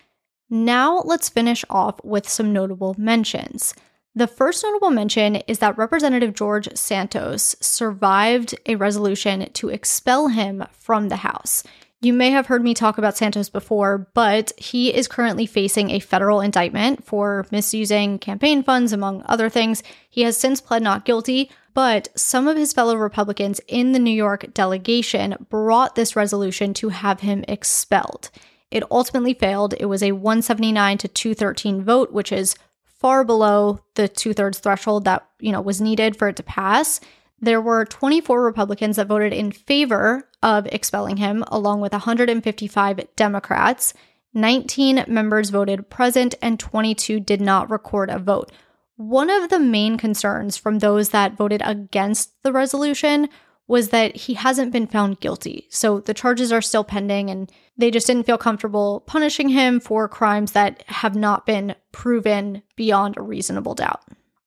Now, 0.49 1.03
let's 1.05 1.29
finish 1.29 1.65
off 1.69 2.03
with 2.05 2.29
some 2.29 2.53
notable 2.53 2.95
mentions. 2.99 3.75
The 4.17 4.27
first 4.27 4.65
notable 4.65 4.89
mention 4.89 5.37
is 5.47 5.59
that 5.59 5.77
Representative 5.77 6.33
George 6.33 6.75
Santos 6.75 7.55
survived 7.61 8.55
a 8.65 8.77
resolution 8.77 9.53
to 9.53 9.69
expel 9.69 10.29
him 10.29 10.65
from 10.73 11.11
the 11.11 11.17
House. 11.17 11.63
You 12.01 12.15
may 12.15 12.31
have 12.31 12.47
heard 12.47 12.65
me 12.65 12.73
talk 12.73 12.97
about 12.97 13.19
Santos 13.19 13.51
before, 13.51 14.09
but 14.15 14.53
he 14.57 14.95
is 14.95 15.07
currently 15.07 15.45
facing 15.45 15.91
a 15.91 16.01
federal 16.01 16.41
indictment 16.41 17.05
for 17.05 17.45
misusing 17.51 18.19
campaign 18.19 18.63
funds, 18.63 18.95
among 18.95 19.23
other 19.27 19.51
things. 19.51 19.83
He 20.09 20.23
has 20.23 20.39
since 20.39 20.63
pled 20.63 20.83
not 20.83 21.05
guilty, 21.05 21.51
but 21.75 22.09
some 22.17 22.49
of 22.49 22.57
his 22.57 22.73
fellow 22.73 22.97
Republicans 22.97 23.61
in 23.69 23.93
the 23.93 23.99
New 23.99 24.11
York 24.11 24.55
delegation 24.55 25.47
brought 25.51 25.95
this 25.95 26.17
resolution 26.17 26.73
to 26.75 26.89
have 26.89 27.21
him 27.21 27.45
expelled. 27.49 28.31
It 28.71 28.83
ultimately 28.91 29.35
failed. 29.35 29.75
It 29.79 29.87
was 29.87 30.03
a 30.03 30.13
179 30.13 30.99
to 30.99 31.09
213 31.09 31.85
vote, 31.85 32.13
which 32.13 32.33
is 32.33 32.57
far 33.07 33.23
below 33.23 33.79
the 33.95 34.09
two 34.09 34.33
thirds 34.33 34.59
threshold 34.59 35.05
that 35.05 35.25
you 35.39 35.53
know 35.53 35.61
was 35.61 35.81
needed 35.81 36.17
for 36.17 36.27
it 36.27 36.35
to 36.35 36.43
pass 36.43 37.01
there 37.41 37.61
were 37.61 37.85
24 37.85 38.43
Republicans 38.43 38.97
that 38.97 39.07
voted 39.07 39.33
in 39.33 39.53
favor 39.53 40.29
of 40.43 40.67
expelling 40.67 41.19
him, 41.19 41.45
along 41.49 41.81
with 41.81 41.93
155 41.93 43.01
Democrats. 43.15 43.93
19 44.33 45.05
members 45.07 45.51
voted 45.51 45.91
present, 45.91 46.35
and 46.41 46.59
22 46.59 47.21
did 47.21 47.41
not 47.41 47.71
record 47.71 48.11
a 48.11 48.19
vote. 48.19 48.51
One 48.97 49.29
of 49.29 49.51
the 49.51 49.61
main 49.61 49.99
concerns 49.99 50.57
from 50.57 50.79
those 50.79 51.11
that 51.11 51.37
voted 51.37 51.61
against 51.65 52.43
the 52.43 52.53
resolution 52.53 53.29
was 53.69 53.89
that 53.89 54.15
he 54.15 54.35
hasn't 54.35 54.73
been 54.73 54.87
found 54.87 55.21
guilty. 55.21 55.67
So 55.71 56.01
the 56.01 56.15
charges 56.15 56.53
are 56.53 56.63
still 56.63 56.85
pending, 56.85 57.31
and 57.31 57.51
they 57.77 57.91
just 57.91 58.07
didn't 58.07 58.27
feel 58.27 58.39
comfortable 58.39 59.01
punishing 59.07 59.49
him 59.49 59.81
for 59.81 60.09
crimes 60.09 60.53
that 60.53 60.85
have 60.87 61.17
not 61.17 61.47
been 61.47 61.75
proven 61.93 62.63
beyond 62.77 63.17
a 63.17 63.23
reasonable 63.23 63.75
doubt. 63.75 64.03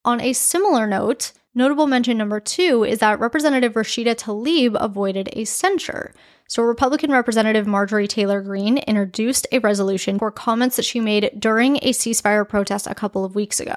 On 0.05 0.21
a 0.21 0.33
similar 0.33 0.87
note, 0.87 1.33
Notable 1.55 1.87
mention 1.87 2.17
number 2.17 2.39
two 2.39 2.83
is 2.83 2.99
that 2.99 3.19
Representative 3.19 3.73
Rashida 3.73 4.15
Tlaib 4.15 4.77
avoided 4.79 5.29
a 5.33 5.45
censure. 5.45 6.13
So, 6.47 6.63
Republican 6.63 7.11
Representative 7.11 7.67
Marjorie 7.67 8.07
Taylor 8.07 8.41
Greene 8.41 8.77
introduced 8.77 9.47
a 9.51 9.59
resolution 9.59 10.19
for 10.19 10.31
comments 10.31 10.75
that 10.75 10.85
she 10.85 10.99
made 10.99 11.31
during 11.37 11.77
a 11.77 11.91
ceasefire 11.91 12.47
protest 12.47 12.87
a 12.87 12.95
couple 12.95 13.25
of 13.25 13.35
weeks 13.35 13.59
ago. 13.59 13.75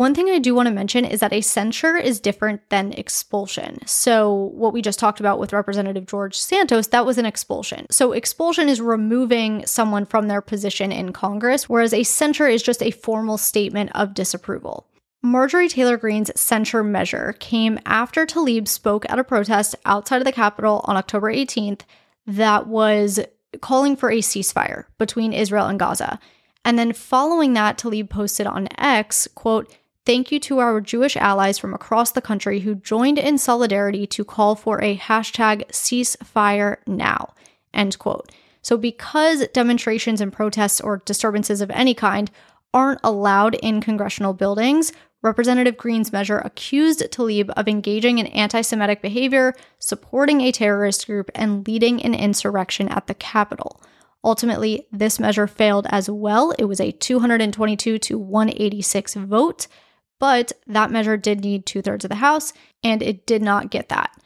One 0.00 0.14
thing 0.14 0.30
I 0.30 0.38
do 0.38 0.54
want 0.54 0.66
to 0.66 0.72
mention 0.72 1.04
is 1.04 1.20
that 1.20 1.34
a 1.34 1.42
censure 1.42 1.98
is 1.98 2.20
different 2.20 2.66
than 2.70 2.94
expulsion. 2.94 3.86
So, 3.86 4.50
what 4.54 4.72
we 4.72 4.80
just 4.80 4.98
talked 4.98 5.20
about 5.20 5.38
with 5.38 5.52
Representative 5.52 6.06
George 6.06 6.38
Santos, 6.38 6.86
that 6.86 7.04
was 7.04 7.18
an 7.18 7.26
expulsion. 7.26 7.84
So, 7.90 8.12
expulsion 8.12 8.70
is 8.70 8.80
removing 8.80 9.66
someone 9.66 10.06
from 10.06 10.26
their 10.26 10.40
position 10.40 10.90
in 10.90 11.12
Congress, 11.12 11.68
whereas 11.68 11.92
a 11.92 12.02
censure 12.02 12.48
is 12.48 12.62
just 12.62 12.82
a 12.82 12.92
formal 12.92 13.36
statement 13.36 13.90
of 13.94 14.14
disapproval. 14.14 14.86
Marjorie 15.22 15.68
Taylor 15.68 15.98
Greene's 15.98 16.30
censure 16.34 16.82
measure 16.82 17.34
came 17.38 17.78
after 17.84 18.24
Tlaib 18.24 18.68
spoke 18.68 19.04
at 19.10 19.18
a 19.18 19.22
protest 19.22 19.76
outside 19.84 20.22
of 20.22 20.24
the 20.24 20.32
Capitol 20.32 20.80
on 20.84 20.96
October 20.96 21.30
18th 21.30 21.82
that 22.26 22.66
was 22.66 23.20
calling 23.60 23.96
for 23.96 24.10
a 24.10 24.20
ceasefire 24.20 24.86
between 24.96 25.34
Israel 25.34 25.66
and 25.66 25.78
Gaza. 25.78 26.18
And 26.64 26.78
then 26.78 26.94
following 26.94 27.52
that, 27.54 27.78
Tlaib 27.78 28.08
posted 28.08 28.46
on 28.46 28.68
X, 28.78 29.28
quote, 29.34 29.70
Thank 30.06 30.32
you 30.32 30.40
to 30.40 30.58
our 30.60 30.80
Jewish 30.80 31.16
allies 31.16 31.58
from 31.58 31.74
across 31.74 32.12
the 32.12 32.22
country 32.22 32.60
who 32.60 32.74
joined 32.74 33.18
in 33.18 33.36
solidarity 33.36 34.06
to 34.08 34.24
call 34.24 34.54
for 34.54 34.82
a 34.82 34.96
hashtag 34.96 35.68
ceasefire 35.68 36.78
now, 36.86 37.34
end 37.74 37.98
quote. 37.98 38.32
So, 38.62 38.76
because 38.76 39.46
demonstrations 39.48 40.20
and 40.20 40.32
protests 40.32 40.80
or 40.80 41.02
disturbances 41.04 41.60
of 41.60 41.70
any 41.70 41.94
kind 41.94 42.30
aren't 42.72 43.00
allowed 43.02 43.54
in 43.56 43.80
congressional 43.80 44.32
buildings, 44.32 44.92
Representative 45.22 45.76
Greene's 45.76 46.12
measure 46.12 46.38
accused 46.38 47.00
Tlaib 47.10 47.50
of 47.50 47.68
engaging 47.68 48.18
in 48.18 48.26
anti 48.28 48.62
Semitic 48.62 49.02
behavior, 49.02 49.54
supporting 49.78 50.40
a 50.40 50.52
terrorist 50.52 51.06
group, 51.06 51.30
and 51.34 51.66
leading 51.66 52.02
an 52.02 52.14
insurrection 52.14 52.88
at 52.88 53.06
the 53.06 53.14
Capitol. 53.14 53.82
Ultimately, 54.24 54.86
this 54.90 55.18
measure 55.18 55.46
failed 55.46 55.86
as 55.90 56.08
well. 56.08 56.52
It 56.58 56.64
was 56.64 56.80
a 56.80 56.92
222 56.92 57.98
to 57.98 58.18
186 58.18 59.14
vote, 59.14 59.66
but 60.20 60.52
that 60.68 60.92
measure 60.92 61.16
did 61.16 61.40
need 61.40 61.66
two 61.66 61.82
thirds 61.82 62.04
of 62.04 62.10
the 62.10 62.16
House, 62.16 62.52
and 62.84 63.02
it 63.02 63.26
did 63.26 63.42
not 63.42 63.70
get 63.70 63.88
that. 63.88 64.16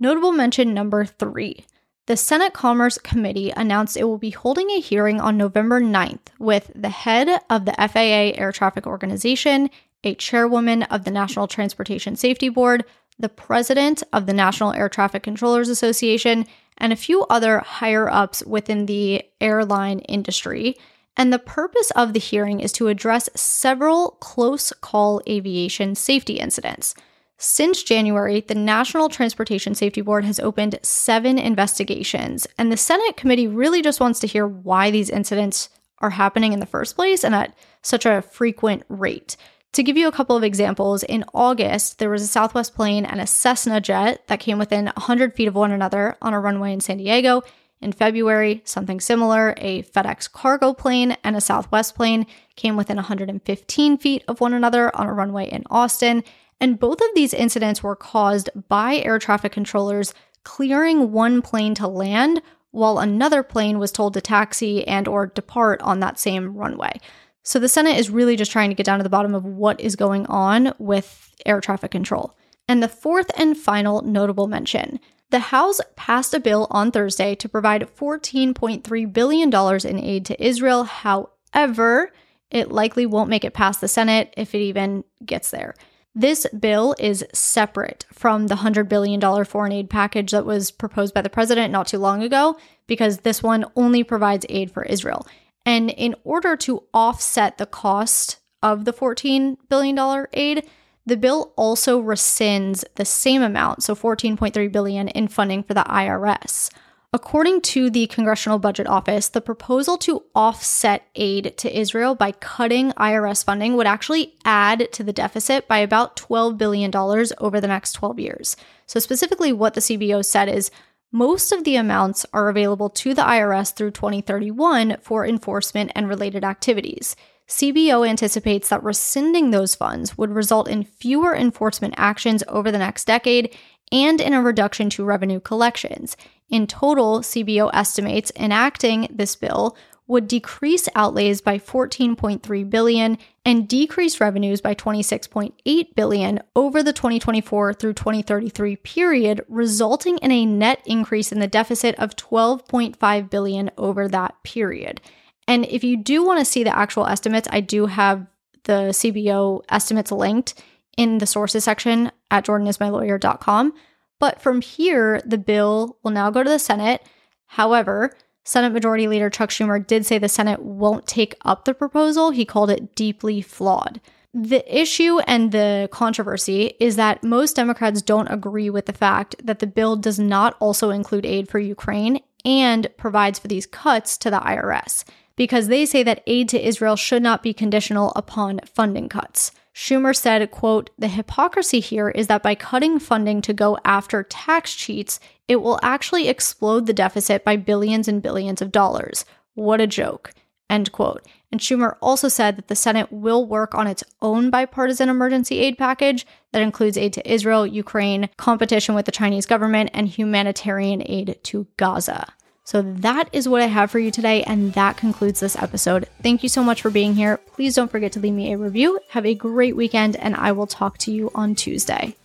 Notable 0.00 0.32
mention 0.32 0.74
number 0.74 1.04
three 1.04 1.64
the 2.06 2.16
Senate 2.16 2.52
Commerce 2.52 2.98
Committee 2.98 3.52
announced 3.56 3.96
it 3.96 4.02
will 4.02 4.18
be 4.18 4.30
holding 4.30 4.68
a 4.70 4.80
hearing 4.80 5.20
on 5.20 5.36
November 5.36 5.80
9th 5.80 6.18
with 6.40 6.72
the 6.74 6.88
head 6.88 7.40
of 7.48 7.64
the 7.64 7.74
FAA 7.78 8.36
Air 8.36 8.50
Traffic 8.50 8.88
Organization 8.88 9.70
a 10.04 10.14
chairwoman 10.14 10.82
of 10.84 11.04
the 11.04 11.10
National 11.10 11.46
Transportation 11.46 12.16
Safety 12.16 12.48
Board, 12.48 12.84
the 13.18 13.28
president 13.28 14.02
of 14.12 14.26
the 14.26 14.32
National 14.32 14.72
Air 14.72 14.88
Traffic 14.88 15.22
Controllers 15.22 15.68
Association, 15.68 16.46
and 16.78 16.92
a 16.92 16.96
few 16.96 17.24
other 17.30 17.60
higher 17.60 18.10
ups 18.10 18.44
within 18.44 18.86
the 18.86 19.22
airline 19.40 20.00
industry. 20.00 20.76
And 21.16 21.32
the 21.32 21.38
purpose 21.38 21.90
of 21.92 22.12
the 22.12 22.18
hearing 22.18 22.60
is 22.60 22.72
to 22.72 22.88
address 22.88 23.28
several 23.34 24.12
close 24.20 24.72
call 24.80 25.20
aviation 25.28 25.94
safety 25.94 26.34
incidents. 26.34 26.94
Since 27.38 27.82
January, 27.82 28.40
the 28.40 28.54
National 28.54 29.08
Transportation 29.08 29.74
Safety 29.74 30.00
Board 30.00 30.24
has 30.24 30.38
opened 30.38 30.78
seven 30.82 31.38
investigations, 31.38 32.46
and 32.56 32.70
the 32.70 32.76
Senate 32.76 33.16
committee 33.16 33.48
really 33.48 33.82
just 33.82 33.98
wants 33.98 34.20
to 34.20 34.28
hear 34.28 34.46
why 34.46 34.92
these 34.92 35.10
incidents 35.10 35.68
are 35.98 36.10
happening 36.10 36.52
in 36.52 36.60
the 36.60 36.66
first 36.66 36.94
place 36.94 37.24
and 37.24 37.34
at 37.34 37.54
such 37.82 38.06
a 38.06 38.22
frequent 38.22 38.84
rate. 38.88 39.36
To 39.72 39.82
give 39.82 39.96
you 39.96 40.06
a 40.06 40.12
couple 40.12 40.36
of 40.36 40.44
examples, 40.44 41.02
in 41.02 41.24
August, 41.32 41.98
there 41.98 42.10
was 42.10 42.22
a 42.22 42.26
Southwest 42.26 42.74
plane 42.74 43.06
and 43.06 43.20
a 43.20 43.26
Cessna 43.26 43.80
jet 43.80 44.26
that 44.28 44.38
came 44.38 44.58
within 44.58 44.86
100 44.86 45.34
feet 45.34 45.48
of 45.48 45.54
one 45.54 45.72
another 45.72 46.16
on 46.20 46.34
a 46.34 46.40
runway 46.40 46.72
in 46.72 46.80
San 46.80 46.98
Diego. 46.98 47.42
In 47.82 47.90
February, 47.90 48.62
something 48.64 49.00
similar, 49.00 49.54
a 49.56 49.82
FedEx 49.82 50.30
cargo 50.30 50.72
plane 50.72 51.16
and 51.24 51.34
a 51.34 51.40
Southwest 51.40 51.96
plane 51.96 52.26
came 52.54 52.76
within 52.76 52.96
115 52.96 53.98
feet 53.98 54.24
of 54.28 54.40
one 54.40 54.54
another 54.54 54.94
on 54.96 55.08
a 55.08 55.12
runway 55.12 55.48
in 55.50 55.64
Austin. 55.68 56.22
And 56.60 56.78
both 56.78 57.00
of 57.00 57.08
these 57.16 57.34
incidents 57.34 57.82
were 57.82 57.96
caused 57.96 58.50
by 58.68 58.98
air 58.98 59.18
traffic 59.18 59.50
controllers 59.50 60.14
clearing 60.44 61.10
one 61.10 61.42
plane 61.42 61.74
to 61.74 61.88
land 61.88 62.40
while 62.70 63.00
another 63.00 63.42
plane 63.42 63.80
was 63.80 63.90
told 63.90 64.14
to 64.14 64.20
taxi 64.20 64.86
and 64.86 65.08
or 65.08 65.26
depart 65.26 65.82
on 65.82 65.98
that 66.00 66.20
same 66.20 66.56
runway. 66.56 67.00
So 67.42 67.58
the 67.58 67.68
Senate 67.68 67.98
is 67.98 68.10
really 68.10 68.36
just 68.36 68.52
trying 68.52 68.70
to 68.70 68.76
get 68.76 68.86
down 68.86 69.00
to 69.00 69.02
the 69.02 69.10
bottom 69.10 69.34
of 69.34 69.44
what 69.44 69.80
is 69.80 69.96
going 69.96 70.24
on 70.26 70.72
with 70.78 71.34
air 71.44 71.60
traffic 71.60 71.90
control. 71.90 72.36
And 72.68 72.80
the 72.80 72.88
fourth 72.88 73.30
and 73.36 73.56
final 73.56 74.02
notable 74.02 74.46
mention 74.46 75.00
the 75.32 75.40
House 75.40 75.80
passed 75.96 76.34
a 76.34 76.40
bill 76.40 76.68
on 76.70 76.92
Thursday 76.92 77.34
to 77.34 77.48
provide 77.48 77.88
$14.3 77.96 79.12
billion 79.12 79.52
in 79.86 80.04
aid 80.04 80.26
to 80.26 80.44
Israel. 80.44 80.84
However, 80.84 82.12
it 82.50 82.70
likely 82.70 83.06
won't 83.06 83.30
make 83.30 83.44
it 83.44 83.54
past 83.54 83.80
the 83.80 83.88
Senate 83.88 84.32
if 84.36 84.54
it 84.54 84.58
even 84.58 85.04
gets 85.24 85.50
there. 85.50 85.74
This 86.14 86.46
bill 86.48 86.94
is 86.98 87.24
separate 87.32 88.04
from 88.12 88.48
the 88.48 88.56
$100 88.56 88.90
billion 88.90 89.44
foreign 89.46 89.72
aid 89.72 89.88
package 89.88 90.32
that 90.32 90.44
was 90.44 90.70
proposed 90.70 91.14
by 91.14 91.22
the 91.22 91.30
president 91.30 91.72
not 91.72 91.86
too 91.86 91.98
long 91.98 92.22
ago, 92.22 92.58
because 92.86 93.18
this 93.18 93.42
one 93.42 93.64
only 93.74 94.04
provides 94.04 94.44
aid 94.50 94.70
for 94.70 94.82
Israel. 94.82 95.26
And 95.64 95.88
in 95.88 96.14
order 96.24 96.56
to 96.58 96.82
offset 96.92 97.56
the 97.56 97.64
cost 97.64 98.38
of 98.62 98.84
the 98.84 98.92
$14 98.92 99.56
billion 99.70 100.26
aid, 100.34 100.68
the 101.04 101.16
bill 101.16 101.52
also 101.56 102.00
rescinds 102.00 102.84
the 102.94 103.04
same 103.04 103.42
amount, 103.42 103.82
so 103.82 103.94
14.3 103.94 104.70
billion 104.70 105.08
in 105.08 105.28
funding 105.28 105.62
for 105.62 105.74
the 105.74 105.84
IRS. 105.84 106.70
According 107.14 107.60
to 107.62 107.90
the 107.90 108.06
Congressional 108.06 108.58
Budget 108.58 108.86
Office, 108.86 109.28
the 109.28 109.42
proposal 109.42 109.98
to 109.98 110.22
offset 110.34 111.02
aid 111.14 111.58
to 111.58 111.78
Israel 111.78 112.14
by 112.14 112.32
cutting 112.32 112.92
IRS 112.92 113.44
funding 113.44 113.76
would 113.76 113.86
actually 113.86 114.34
add 114.46 114.90
to 114.92 115.02
the 115.02 115.12
deficit 115.12 115.68
by 115.68 115.78
about 115.78 116.16
$12 116.16 116.56
billion 116.56 116.90
over 116.96 117.60
the 117.60 117.68
next 117.68 117.92
12 117.92 118.18
years. 118.18 118.56
So, 118.86 118.98
specifically, 118.98 119.52
what 119.52 119.74
the 119.74 119.82
CBO 119.82 120.24
said 120.24 120.48
is 120.48 120.70
most 121.10 121.52
of 121.52 121.64
the 121.64 121.76
amounts 121.76 122.24
are 122.32 122.48
available 122.48 122.88
to 122.88 123.12
the 123.12 123.20
IRS 123.20 123.74
through 123.74 123.90
2031 123.90 124.96
for 125.02 125.26
enforcement 125.26 125.92
and 125.94 126.08
related 126.08 126.44
activities. 126.44 127.14
CBO 127.48 128.08
anticipates 128.08 128.68
that 128.68 128.82
rescinding 128.82 129.50
those 129.50 129.74
funds 129.74 130.16
would 130.16 130.30
result 130.30 130.68
in 130.68 130.84
fewer 130.84 131.34
enforcement 131.34 131.94
actions 131.96 132.42
over 132.48 132.70
the 132.70 132.78
next 132.78 133.06
decade 133.06 133.54
and 133.90 134.20
in 134.20 134.32
a 134.32 134.42
reduction 134.42 134.88
to 134.90 135.04
revenue 135.04 135.40
collections. 135.40 136.16
In 136.48 136.66
total, 136.66 137.20
CBO 137.20 137.70
estimates 137.72 138.32
enacting 138.36 139.08
this 139.10 139.36
bill 139.36 139.76
would 140.06 140.28
decrease 140.28 140.88
outlays 140.94 141.40
by 141.40 141.58
14.3 141.58 142.68
billion 142.68 143.16
and 143.44 143.68
decrease 143.68 144.20
revenues 144.20 144.60
by 144.60 144.74
26.8 144.74 145.94
billion 145.94 146.40
over 146.56 146.82
the 146.82 146.92
2024 146.92 147.74
through 147.74 147.94
2033 147.94 148.76
period, 148.76 149.44
resulting 149.48 150.18
in 150.18 150.30
a 150.30 150.44
net 150.44 150.82
increase 150.84 151.32
in 151.32 151.38
the 151.38 151.46
deficit 151.46 151.94
of 151.96 152.16
12.5 152.16 153.30
billion 153.30 153.70
over 153.78 154.08
that 154.08 154.34
period. 154.42 155.00
And 155.48 155.66
if 155.66 155.84
you 155.84 155.96
do 155.96 156.24
want 156.24 156.38
to 156.38 156.44
see 156.44 156.64
the 156.64 156.76
actual 156.76 157.06
estimates, 157.06 157.48
I 157.50 157.60
do 157.60 157.86
have 157.86 158.26
the 158.64 158.90
CBO 158.92 159.62
estimates 159.68 160.12
linked 160.12 160.62
in 160.96 161.18
the 161.18 161.26
sources 161.26 161.64
section 161.64 162.12
at 162.30 162.46
jordanismylawyer.com. 162.46 163.72
But 164.18 164.40
from 164.40 164.60
here, 164.60 165.20
the 165.24 165.38
bill 165.38 165.98
will 166.02 166.12
now 166.12 166.30
go 166.30 166.42
to 166.42 166.50
the 166.50 166.58
Senate. 166.58 167.02
However, 167.46 168.16
Senate 168.44 168.72
Majority 168.72 169.08
Leader 169.08 169.30
Chuck 169.30 169.50
Schumer 169.50 169.84
did 169.84 170.06
say 170.06 170.18
the 170.18 170.28
Senate 170.28 170.62
won't 170.62 171.06
take 171.06 171.34
up 171.44 171.64
the 171.64 171.74
proposal. 171.74 172.30
He 172.30 172.44
called 172.44 172.70
it 172.70 172.94
deeply 172.94 173.42
flawed. 173.42 174.00
The 174.34 174.64
issue 174.80 175.18
and 175.26 175.52
the 175.52 175.88
controversy 175.92 176.74
is 176.80 176.96
that 176.96 177.22
most 177.22 177.56
Democrats 177.56 178.00
don't 178.00 178.28
agree 178.28 178.70
with 178.70 178.86
the 178.86 178.92
fact 178.92 179.36
that 179.44 179.58
the 179.58 179.66
bill 179.66 179.96
does 179.96 180.18
not 180.18 180.56
also 180.58 180.90
include 180.90 181.26
aid 181.26 181.50
for 181.50 181.58
Ukraine 181.58 182.20
and 182.44 182.88
provides 182.96 183.38
for 183.38 183.48
these 183.48 183.66
cuts 183.66 184.16
to 184.18 184.30
the 184.30 184.40
IRS 184.40 185.04
because 185.36 185.68
they 185.68 185.86
say 185.86 186.02
that 186.02 186.22
aid 186.26 186.48
to 186.50 186.66
Israel 186.66 186.96
should 186.96 187.22
not 187.22 187.42
be 187.42 187.52
conditional 187.52 188.12
upon 188.16 188.60
funding 188.64 189.08
cuts. 189.08 189.52
Schumer 189.74 190.14
said, 190.14 190.50
quote, 190.50 190.90
"The 190.98 191.08
hypocrisy 191.08 191.80
here 191.80 192.10
is 192.10 192.26
that 192.26 192.42
by 192.42 192.54
cutting 192.54 192.98
funding 192.98 193.40
to 193.42 193.54
go 193.54 193.78
after 193.84 194.22
tax 194.22 194.74
cheats, 194.74 195.18
it 195.48 195.56
will 195.56 195.80
actually 195.82 196.28
explode 196.28 196.86
the 196.86 196.92
deficit 196.92 197.44
by 197.44 197.56
billions 197.56 198.06
and 198.06 198.20
billions 198.20 198.60
of 198.60 198.70
dollars. 198.70 199.24
What 199.54 199.80
a 199.80 199.86
joke." 199.86 200.34
End 200.68 200.92
quote. 200.92 201.26
And 201.50 201.60
Schumer 201.60 201.96
also 202.00 202.28
said 202.28 202.56
that 202.56 202.68
the 202.68 202.74
Senate 202.74 203.12
will 203.12 203.44
work 203.44 203.74
on 203.74 203.86
its 203.86 204.04
own 204.22 204.48
bipartisan 204.48 205.10
emergency 205.10 205.58
aid 205.58 205.76
package 205.76 206.26
that 206.52 206.62
includes 206.62 206.96
aid 206.96 207.12
to 207.12 207.30
Israel, 207.30 207.66
Ukraine, 207.66 208.30
competition 208.38 208.94
with 208.94 209.04
the 209.04 209.12
Chinese 209.12 209.44
government, 209.44 209.90
and 209.92 210.08
humanitarian 210.08 211.02
aid 211.04 211.38
to 211.44 211.66
Gaza. 211.76 212.32
So 212.64 212.80
that 212.80 213.28
is 213.32 213.48
what 213.48 213.62
I 213.62 213.66
have 213.66 213.90
for 213.90 213.98
you 213.98 214.10
today, 214.10 214.42
and 214.44 214.72
that 214.74 214.96
concludes 214.96 215.40
this 215.40 215.56
episode. 215.56 216.08
Thank 216.22 216.42
you 216.42 216.48
so 216.48 216.62
much 216.62 216.80
for 216.80 216.90
being 216.90 217.14
here. 217.14 217.38
Please 217.38 217.74
don't 217.74 217.90
forget 217.90 218.12
to 218.12 218.20
leave 218.20 218.34
me 218.34 218.52
a 218.52 218.58
review. 218.58 219.00
Have 219.10 219.26
a 219.26 219.34
great 219.34 219.76
weekend, 219.76 220.16
and 220.16 220.36
I 220.36 220.52
will 220.52 220.68
talk 220.68 220.98
to 220.98 221.12
you 221.12 221.30
on 221.34 221.54
Tuesday. 221.54 222.16